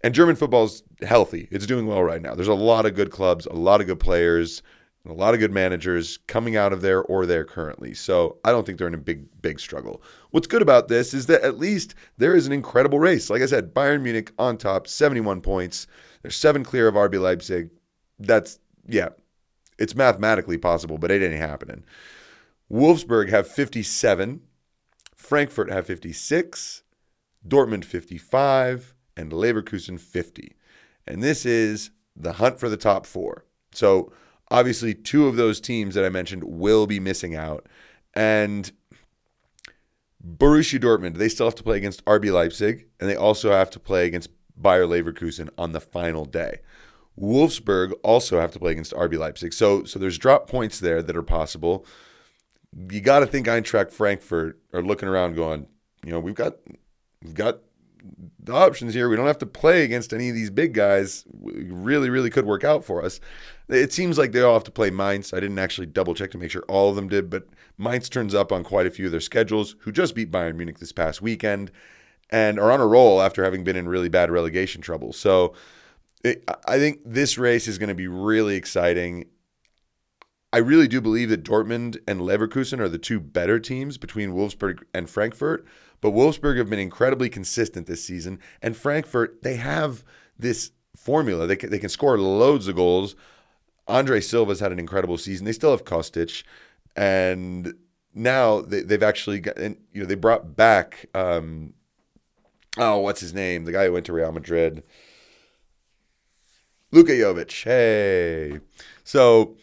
and 0.04 0.14
German 0.14 0.36
football 0.36 0.66
is 0.66 0.84
healthy. 1.02 1.48
It's 1.52 1.66
doing 1.66 1.88
well 1.88 2.04
right 2.04 2.22
now. 2.22 2.36
There's 2.36 2.50
a 2.50 2.54
lot 2.54 2.86
of 2.86 2.94
good 2.94 3.12
clubs, 3.12 3.46
a 3.46 3.54
lot 3.54 3.80
of 3.80 3.88
good 3.88 4.00
players, 4.00 4.62
a 5.08 5.14
lot 5.14 5.34
of 5.34 5.40
good 5.40 5.52
managers 5.52 6.18
coming 6.28 6.56
out 6.58 6.74
of 6.74 6.82
there 6.82 7.02
or 7.04 7.26
there 7.26 7.46
currently. 7.46 7.94
So 7.94 8.38
I 8.44 8.52
don't 8.52 8.66
think 8.66 8.78
they're 8.78 8.88
in 8.88 8.94
a 8.94 9.00
big, 9.00 9.26
big 9.42 9.60
struggle. 9.60 10.02
What's 10.32 10.48
good 10.48 10.62
about 10.62 10.88
this 10.88 11.14
is 11.14 11.28
that 11.28 11.44
at 11.44 11.58
least 11.58 11.96
there 12.18 12.36
is 12.36 12.46
an 12.46 12.54
incredible 12.54 13.00
race. 13.00 13.30
Like 13.30 13.42
I 13.42 13.46
said, 13.46 13.74
Bayern 13.74 14.02
Munich 14.02 14.32
on 14.38 14.58
top, 14.58 14.88
71 14.88 15.42
points. 15.42 15.88
They're 16.22 16.32
seven 16.32 16.64
clear 16.64 16.88
of 16.88 16.96
RB 16.96 17.22
Leipzig. 17.22 17.70
That's, 18.20 18.60
yeah, 18.88 19.10
it's 19.78 19.96
mathematically 19.96 20.58
possible, 20.58 20.98
but 20.98 21.12
it 21.12 21.22
ain't 21.24 21.40
happening. 21.40 21.84
Wolfsburg 22.72 23.30
have 23.30 23.48
57. 23.48 24.42
Frankfurt 25.16 25.72
have 25.72 25.86
56. 25.88 26.84
Dortmund 27.48 27.86
55. 27.86 28.94
And 29.18 29.32
Leverkusen 29.32 30.00
50. 30.00 30.56
And 31.08 31.24
this 31.24 31.46
is 31.46 31.92
the 32.16 32.34
hunt 32.34 32.60
for 32.60 32.70
the 32.70 32.78
top 32.78 33.06
four. 33.06 33.46
So, 33.72 34.12
Obviously, 34.52 34.94
two 34.94 35.28
of 35.28 35.36
those 35.36 35.60
teams 35.60 35.96
that 35.96 36.06
I 36.06 36.10
mentioned 36.10 36.44
will 36.44 36.86
be 36.86 37.00
missing 37.00 37.36
out. 37.36 37.68
And 38.14 38.72
Borussia 40.26 40.80
Dortmund, 40.80 41.16
they 41.16 41.30
still 41.30 41.48
have 41.48 41.56
to 41.56 41.64
play 41.64 41.78
against 41.78 42.06
RB 42.06 42.32
Leipzig, 42.32 42.88
and 43.00 43.10
they 43.10 43.16
also 43.16 43.52
have 43.52 43.72
to 43.72 43.80
play 43.80 44.06
against 44.06 44.30
Bayer 44.60 44.86
Leverkusen 44.86 45.50
on 45.58 45.72
the 45.72 45.82
final 45.82 46.26
day. 46.26 46.60
Wolfsburg 47.20 47.94
also 48.04 48.40
have 48.40 48.52
to 48.52 48.60
play 48.60 48.74
against 48.74 48.94
RB 48.94 49.18
Leipzig. 49.18 49.54
So, 49.54 49.84
so 49.84 49.98
there's 50.00 50.18
drop 50.18 50.50
points 50.50 50.80
there 50.80 51.02
that 51.02 51.16
are 51.16 51.24
possible. 51.24 51.86
You 52.76 53.02
got 53.02 53.20
to 53.20 53.28
think 53.28 53.48
Eintracht 53.48 53.92
Frankfurt 53.92 54.60
are 54.74 54.82
looking 54.82 55.08
around, 55.08 55.36
going, 55.36 55.68
you 56.04 56.12
know, 56.12 56.20
we've 56.20 56.36
got 56.36 56.56
we've 57.24 57.34
got 57.34 57.60
the 58.40 58.54
options 58.54 58.94
here. 58.94 59.10
We 59.10 59.16
don't 59.16 59.28
have 59.28 59.38
to 59.40 59.46
play 59.46 59.84
against 59.84 60.14
any 60.14 60.30
of 60.30 60.36
these 60.36 60.50
big 60.50 60.74
guys. 60.74 61.26
really, 61.42 62.10
really 62.10 62.30
could 62.30 62.46
work 62.46 62.64
out 62.64 62.84
for 62.86 63.04
us. 63.04 63.20
It 63.68 63.92
seems 63.94 64.18
like 64.18 64.32
they 64.32 64.42
all 64.42 64.54
have 64.54 64.64
to 64.66 64.72
play 64.72 64.92
Mainz. 64.92 65.34
I 65.34 65.40
didn't 65.40 65.58
actually 65.58 65.88
double 65.88 66.14
check 66.14 66.32
to 66.32 66.38
make 66.38 66.52
sure 66.52 66.64
all 66.68 66.90
of 66.90 66.96
them 66.96 67.08
did, 67.08 67.30
but 67.30 67.48
Mainz 67.78 68.10
turns 68.10 68.36
up 68.36 68.52
on 68.52 68.64
quite 68.64 68.86
a 68.86 68.92
few 68.92 69.08
of 69.08 69.12
their 69.12 69.22
schedules, 69.22 69.76
who 69.80 69.92
just 69.92 70.14
beat 70.14 70.32
Bayern 70.32 70.56
Munich 70.56 70.78
this 70.78 70.92
past 70.92 71.22
weekend 71.22 71.72
and 72.30 72.60
are 72.60 72.72
on 72.72 72.82
a 72.82 72.88
roll 72.88 73.22
after 73.22 73.44
having 73.44 73.64
been 73.64 73.76
in 73.76 73.88
really 73.88 74.10
bad 74.10 74.30
relegation 74.30 74.82
trouble. 74.82 75.14
So 75.14 75.54
I 76.68 76.78
think 76.78 77.02
this 77.06 77.38
race 77.38 77.68
is 77.68 77.78
going 77.78 77.90
to 77.90 77.96
be 77.96 78.08
really 78.08 78.56
exciting. 78.56 79.26
I 80.56 80.60
really 80.60 80.88
do 80.88 81.02
believe 81.02 81.28
that 81.32 81.44
Dortmund 81.44 81.98
and 82.08 82.22
Leverkusen 82.22 82.80
are 82.80 82.88
the 82.88 82.98
two 82.98 83.20
better 83.20 83.60
teams 83.60 83.98
between 83.98 84.32
Wolfsburg 84.32 84.84
and 84.94 85.10
Frankfurt. 85.10 85.66
But 86.00 86.12
Wolfsburg 86.12 86.58
have 86.58 86.70
been 86.70 86.80
incredibly 86.80 87.28
consistent 87.28 87.88
this 87.88 88.06
season, 88.06 88.40
and 88.62 88.78
Frankfurt 88.78 89.42
they 89.42 89.58
have 89.58 90.06
this 90.40 90.72
formula. 90.96 91.46
They 91.46 91.58
can, 91.58 91.72
they 91.72 91.78
can 91.78 91.90
score 91.90 92.18
loads 92.18 92.70
of 92.70 92.78
goals. 92.78 93.18
Andre 93.90 94.22
Silva's 94.22 94.62
had 94.62 94.72
an 94.72 94.80
incredible 94.80 95.18
season. 95.18 95.46
They 95.46 95.52
still 95.52 95.72
have 95.72 95.84
Kostic, 95.84 96.44
and 96.96 97.74
now 98.14 98.62
they, 98.62 98.94
have 98.94 99.04
actually 99.04 99.42
got, 99.42 99.58
and, 99.58 99.76
you 99.92 100.04
know, 100.04 100.08
they 100.08 100.16
brought 100.16 100.56
back, 100.56 101.08
um, 101.14 101.74
oh, 102.78 103.00
what's 103.00 103.20
his 103.20 103.34
name? 103.34 103.66
The 103.66 103.74
guy 103.74 103.88
who 103.88 103.92
went 103.92 104.06
to 104.06 104.14
Real 104.14 104.32
Madrid, 104.32 104.84
Luka 106.92 107.12
Jovic. 107.12 107.64
Hey, 107.66 108.62
so 109.04 109.58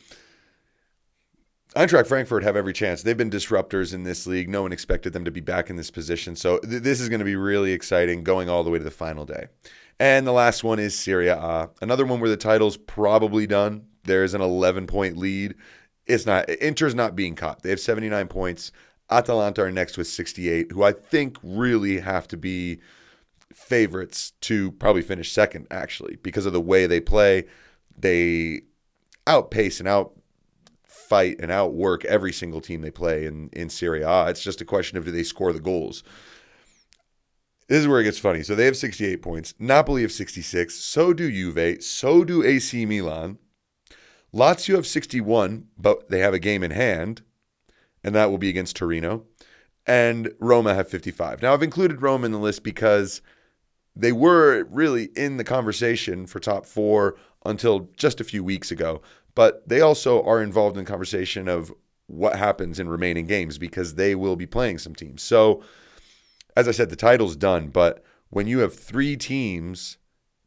Eintracht 1.75 2.07
Frankfurt 2.07 2.43
have 2.43 2.57
every 2.57 2.75
chance. 2.75 3.03
They've 3.03 3.17
been 3.17 3.31
disruptors 3.31 3.95
in 3.95 4.03
this 4.03 4.27
league. 4.27 4.49
No 4.49 4.63
one 4.63 4.73
expected 4.73 5.15
them 5.15 5.25
to 5.25 5.31
be 5.31 5.41
back 5.41 5.71
in 5.71 5.77
this 5.77 5.91
position. 5.91 6.37
So 6.37 6.59
th- 6.59 6.83
this 6.83 7.01
is 7.01 7.09
going 7.09 7.21
to 7.21 7.25
be 7.25 7.37
really 7.37 7.73
exciting 7.73 8.25
going 8.25 8.51
all 8.51 8.63
the 8.63 8.71
way 8.71 8.79
to 8.79 8.85
the 8.85 8.91
final 8.91 9.25
day. 9.25 9.47
And 9.99 10.27
the 10.27 10.33
last 10.33 10.65
one 10.65 10.79
is 10.79 10.99
Serie 10.99 11.29
A. 11.29 11.71
Another 11.81 12.05
one 12.05 12.21
where 12.21 12.29
the 12.29 12.37
title's 12.37 12.77
probably 12.77 13.47
done. 13.47 13.87
There's 14.05 14.35
an 14.35 14.43
11 14.43 14.87
point 14.87 15.17
lead. 15.17 15.55
It's 16.07 16.27
not, 16.27 16.49
Inter's 16.51 16.95
not 16.95 17.17
being 17.17 17.35
caught. 17.35 17.63
They 17.63 17.71
have 17.71 17.81
79 17.81 18.29
points. 18.29 18.73
Atalanta 19.11 19.63
are 19.63 19.71
next 19.71 19.97
with 19.97 20.09
68, 20.09 20.73
who 20.73 20.83
I 20.83 20.93
think 20.93 21.39
really 21.43 22.01
have 22.01 22.29
to 22.29 22.37
be 22.37 22.81
favorites 23.55 24.33
to 24.43 24.73
probably 24.73 25.03
finish 25.03 25.33
second, 25.33 25.69
actually, 25.71 26.17
because 26.23 26.47
of 26.47 26.53
the 26.53 26.61
way 26.61 26.87
they 26.87 27.01
play. 27.01 27.45
They 27.97 28.63
outpace 29.27 29.79
and 29.79 29.89
out 29.89 30.15
fight 31.13 31.37
and 31.41 31.53
outwork 31.53 32.07
every 32.07 32.33
single 32.33 32.63
team 32.63 32.81
they 32.81 32.91
play 32.91 33.27
in, 33.27 33.51
in 33.53 33.69
Serie 33.69 34.01
A. 34.01 34.29
It's 34.29 34.43
just 34.43 34.63
a 34.63 34.65
question 34.65 34.97
of 34.97 35.05
do 35.05 35.11
they 35.11 35.23
score 35.23 35.53
the 35.53 35.61
goals. 35.61 36.03
This 37.69 37.81
is 37.81 37.87
where 37.87 38.01
it 38.01 38.05
gets 38.05 38.19
funny. 38.19 38.43
So 38.43 38.55
they 38.55 38.65
have 38.65 38.79
68 38.79 39.21
points. 39.21 39.53
Napoli 39.59 40.01
have 40.01 40.11
66. 40.13 40.75
So 40.75 41.13
do 41.13 41.31
Juve. 41.31 41.83
So 41.83 42.25
do 42.25 42.43
AC 42.43 42.87
Milan. 42.87 43.37
Lazio 44.35 44.77
have 44.77 44.87
61, 44.87 45.67
but 45.77 46.09
they 46.09 46.21
have 46.21 46.33
a 46.33 46.39
game 46.39 46.63
in 46.63 46.71
hand, 46.71 47.21
and 48.03 48.15
that 48.15 48.31
will 48.31 48.39
be 48.39 48.49
against 48.49 48.77
Torino. 48.77 49.25
And 49.87 50.33
Roma 50.41 50.75
have 50.75 50.89
55. 50.89 51.43
Now, 51.43 51.53
I've 51.53 51.63
included 51.63 52.01
Roma 52.01 52.25
in 52.25 52.33
the 52.33 52.39
list 52.39 52.63
because 52.63 53.21
they 53.95 54.13
were 54.13 54.65
really 54.71 55.11
in 55.15 55.37
the 55.37 55.45
conversation 55.45 56.27
for 56.27 56.41
top 56.41 56.65
four 56.65 57.17
until 57.45 57.91
just 57.99 58.19
a 58.19 58.25
few 58.25 58.43
weeks 58.43 58.71
ago 58.71 59.03
but 59.35 59.67
they 59.69 59.81
also 59.81 60.23
are 60.23 60.43
involved 60.43 60.77
in 60.77 60.85
conversation 60.85 61.49
of 61.49 61.73
what 62.07 62.37
happens 62.37 62.79
in 62.79 62.89
remaining 62.89 63.27
games 63.27 63.59
because 63.59 63.95
they 63.95 64.15
will 64.15 64.37
be 64.37 64.47
playing 64.47 64.79
some 64.79 64.95
teams. 64.95 65.23
So, 65.23 65.63
as 66.57 66.69
I 66.69 66.73
said, 66.73 66.91
the 66.91 66.97
title's 66.97 67.37
done, 67.37 67.69
but 67.69 68.05
when 68.31 68.47
you 68.47 68.59
have 68.59 68.75
three 68.75 69.17
teams 69.17 69.99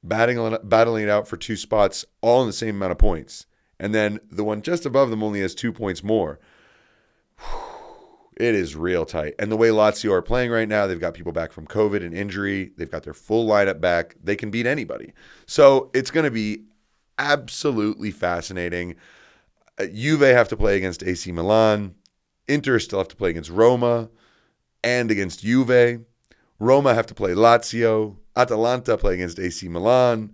battling 0.04 0.58
battling 0.64 1.04
it 1.06 1.10
out 1.10 1.28
for 1.28 1.38
two 1.38 1.56
spots, 1.56 2.06
all 2.22 2.42
in 2.42 2.48
the 2.48 2.54
same 2.54 2.76
amount 2.76 2.92
of 2.92 2.98
points, 2.98 3.48
and 3.80 3.94
then 3.94 4.20
the 4.32 4.44
one 4.44 4.62
just 4.62 4.86
above 4.86 5.10
them 5.10 5.24
only 5.24 5.42
has 5.42 5.56
two 5.56 5.74
points 5.74 6.04
more. 6.04 6.40
It 8.38 8.54
is 8.54 8.76
real 8.76 9.06
tight. 9.06 9.34
And 9.40 9.50
the 9.50 9.56
way 9.56 9.70
Lazio 9.70 10.12
are 10.12 10.22
playing 10.22 10.52
right 10.52 10.68
now, 10.68 10.88
they've 10.88 11.00
got 11.00 11.14
people 11.14 11.32
back 11.32 11.54
from 11.54 11.66
COVID 11.68 12.04
and 12.04 12.14
injury. 12.14 12.72
They've 12.78 12.92
got 12.92 13.04
their 13.04 13.14
full 13.14 13.48
lineup 13.48 13.80
back. 13.80 14.16
They 14.22 14.36
can 14.36 14.52
beat 14.52 14.66
anybody. 14.66 15.14
So 15.46 15.90
it's 15.94 16.12
going 16.12 16.26
to 16.26 16.32
be 16.32 16.66
absolutely 17.18 18.12
fascinating. 18.12 18.96
Uh, 19.78 19.86
Juve 19.88 20.22
have 20.22 20.48
to 20.50 20.58
play 20.58 20.78
against 20.78 21.04
AC 21.04 21.32
Milan. 21.32 21.96
Inter 22.48 22.80
still 22.80 23.00
have 23.00 23.08
to 23.10 23.16
play 23.16 23.32
against 23.32 23.50
Roma 23.50 24.10
and 24.84 25.12
against 25.12 25.42
Juve. 25.42 26.02
Roma 26.60 26.94
have 26.94 27.08
to 27.08 27.16
play 27.16 27.32
Lazio. 27.32 28.18
Atalanta 28.36 28.98
play 28.98 29.16
against 29.16 29.40
AC 29.40 29.68
Milan. 29.68 30.34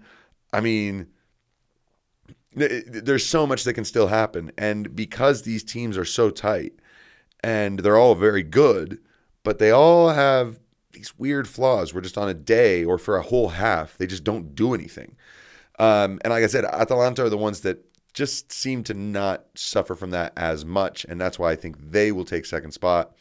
I 0.51 0.59
mean, 0.59 1.07
there's 2.53 3.25
so 3.25 3.47
much 3.47 3.63
that 3.63 3.73
can 3.73 3.85
still 3.85 4.07
happen. 4.07 4.51
And 4.57 4.95
because 4.95 5.43
these 5.43 5.63
teams 5.63 5.97
are 5.97 6.05
so 6.05 6.29
tight 6.29 6.73
and 7.43 7.79
they're 7.79 7.97
all 7.97 8.15
very 8.15 8.43
good, 8.43 8.99
but 9.43 9.59
they 9.59 9.71
all 9.71 10.09
have 10.09 10.59
these 10.91 11.17
weird 11.17 11.47
flaws 11.47 11.93
where 11.93 12.01
just 12.01 12.17
on 12.17 12.27
a 12.27 12.33
day 12.33 12.83
or 12.83 12.97
for 12.97 13.15
a 13.15 13.21
whole 13.21 13.49
half, 13.49 13.97
they 13.97 14.05
just 14.05 14.23
don't 14.23 14.53
do 14.53 14.73
anything. 14.73 15.15
Um, 15.81 16.19
and 16.23 16.29
like 16.29 16.43
I 16.43 16.47
said, 16.47 16.63
Atalanta 16.63 17.25
are 17.25 17.29
the 17.29 17.39
ones 17.39 17.61
that 17.61 17.83
just 18.13 18.51
seem 18.51 18.83
to 18.83 18.93
not 18.93 19.45
suffer 19.55 19.95
from 19.95 20.11
that 20.11 20.31
as 20.37 20.63
much, 20.63 21.07
and 21.09 21.19
that's 21.19 21.39
why 21.39 21.49
I 21.49 21.55
think 21.55 21.75
they 21.91 22.11
will 22.11 22.23
take 22.23 22.45
second 22.45 22.71
spot. 22.71 23.15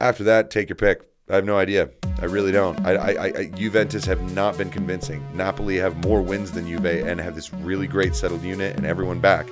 After 0.00 0.24
that, 0.24 0.50
take 0.50 0.68
your 0.68 0.74
pick. 0.74 1.02
I 1.30 1.36
have 1.36 1.44
no 1.44 1.56
idea. 1.56 1.88
I 2.20 2.24
really 2.24 2.50
don't. 2.50 2.84
I, 2.84 2.94
I, 2.94 3.24
I, 3.24 3.46
Juventus 3.46 4.04
have 4.06 4.20
not 4.32 4.58
been 4.58 4.70
convincing. 4.70 5.24
Napoli 5.32 5.76
have 5.76 6.04
more 6.04 6.20
wins 6.20 6.50
than 6.50 6.66
Juve 6.66 6.84
and 6.84 7.20
have 7.20 7.36
this 7.36 7.54
really 7.54 7.86
great 7.86 8.16
settled 8.16 8.42
unit 8.42 8.76
and 8.76 8.84
everyone 8.84 9.20
back. 9.20 9.46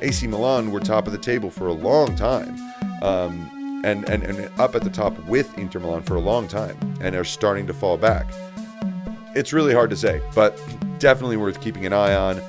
AC 0.00 0.24
Milan 0.28 0.70
were 0.70 0.78
top 0.78 1.08
of 1.08 1.12
the 1.12 1.18
table 1.18 1.50
for 1.50 1.66
a 1.66 1.72
long 1.72 2.14
time, 2.14 2.56
um, 3.02 3.82
and, 3.84 4.08
and 4.08 4.22
and 4.22 4.60
up 4.60 4.76
at 4.76 4.84
the 4.84 4.90
top 4.90 5.18
with 5.26 5.58
Inter 5.58 5.80
Milan 5.80 6.04
for 6.04 6.14
a 6.14 6.20
long 6.20 6.46
time, 6.46 6.78
and 7.00 7.16
are 7.16 7.24
starting 7.24 7.66
to 7.66 7.74
fall 7.74 7.96
back. 7.96 8.32
It's 9.34 9.52
really 9.52 9.74
hard 9.74 9.90
to 9.90 9.96
say, 9.96 10.20
but 10.34 10.58
definitely 10.98 11.36
worth 11.36 11.60
keeping 11.60 11.86
an 11.86 11.92
eye 11.92 12.14
on. 12.14 12.40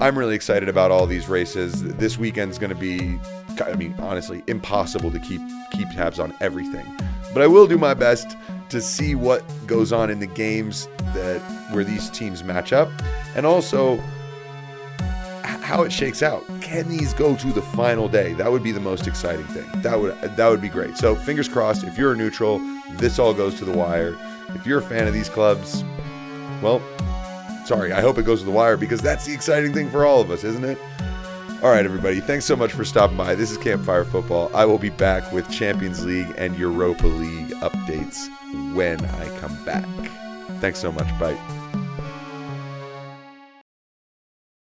I'm 0.00 0.18
really 0.18 0.34
excited 0.34 0.68
about 0.68 0.90
all 0.90 1.06
these 1.06 1.28
races. 1.28 1.82
This 1.82 2.18
weekend's 2.18 2.58
going 2.58 2.70
to 2.70 2.76
be, 2.76 3.18
I 3.64 3.74
mean, 3.74 3.94
honestly, 3.98 4.42
impossible 4.46 5.10
to 5.10 5.18
keep 5.18 5.40
keep 5.72 5.88
tabs 5.90 6.18
on 6.18 6.34
everything. 6.40 6.86
But 7.32 7.42
I 7.42 7.46
will 7.46 7.66
do 7.66 7.78
my 7.78 7.94
best 7.94 8.36
to 8.70 8.80
see 8.80 9.14
what 9.14 9.44
goes 9.66 9.92
on 9.92 10.10
in 10.10 10.20
the 10.20 10.26
games 10.26 10.88
that 11.14 11.40
where 11.72 11.84
these 11.84 12.08
teams 12.10 12.42
match 12.44 12.72
up, 12.72 12.90
and 13.34 13.44
also 13.44 13.96
how 15.42 15.82
it 15.82 15.92
shakes 15.92 16.22
out. 16.22 16.44
Can 16.60 16.88
these 16.88 17.12
go 17.14 17.36
to 17.36 17.52
the 17.52 17.62
final 17.62 18.08
day? 18.08 18.32
That 18.34 18.50
would 18.50 18.62
be 18.62 18.72
the 18.72 18.80
most 18.80 19.06
exciting 19.06 19.46
thing. 19.46 19.68
That 19.82 20.00
would 20.00 20.18
that 20.20 20.48
would 20.48 20.60
be 20.62 20.68
great. 20.68 20.96
So 20.96 21.14
fingers 21.14 21.48
crossed. 21.48 21.84
If 21.84 21.98
you're 21.98 22.12
a 22.12 22.16
neutral, 22.16 22.58
this 22.92 23.18
all 23.18 23.34
goes 23.34 23.54
to 23.56 23.64
the 23.64 23.76
wire. 23.76 24.16
If 24.54 24.66
you're 24.66 24.80
a 24.80 24.82
fan 24.82 25.06
of 25.06 25.14
these 25.14 25.28
clubs, 25.28 25.84
well, 26.62 26.80
sorry, 27.66 27.92
I 27.92 28.00
hope 28.00 28.18
it 28.18 28.24
goes 28.24 28.40
to 28.40 28.44
the 28.46 28.50
wire 28.50 28.76
because 28.76 29.00
that's 29.00 29.26
the 29.26 29.34
exciting 29.34 29.72
thing 29.72 29.90
for 29.90 30.04
all 30.04 30.20
of 30.20 30.30
us, 30.30 30.44
isn't 30.44 30.64
it? 30.64 30.78
All 31.62 31.70
right, 31.70 31.84
everybody, 31.84 32.20
thanks 32.20 32.46
so 32.46 32.56
much 32.56 32.72
for 32.72 32.84
stopping 32.84 33.18
by. 33.18 33.34
This 33.34 33.50
is 33.50 33.58
Campfire 33.58 34.04
Football. 34.04 34.50
I 34.54 34.64
will 34.64 34.78
be 34.78 34.88
back 34.88 35.30
with 35.30 35.50
Champions 35.50 36.04
League 36.04 36.32
and 36.38 36.56
Europa 36.58 37.06
League 37.06 37.50
updates 37.60 38.28
when 38.74 39.04
I 39.04 39.38
come 39.40 39.62
back. 39.64 39.84
Thanks 40.60 40.78
so 40.78 40.90
much. 40.90 41.06
Bye. 41.18 41.59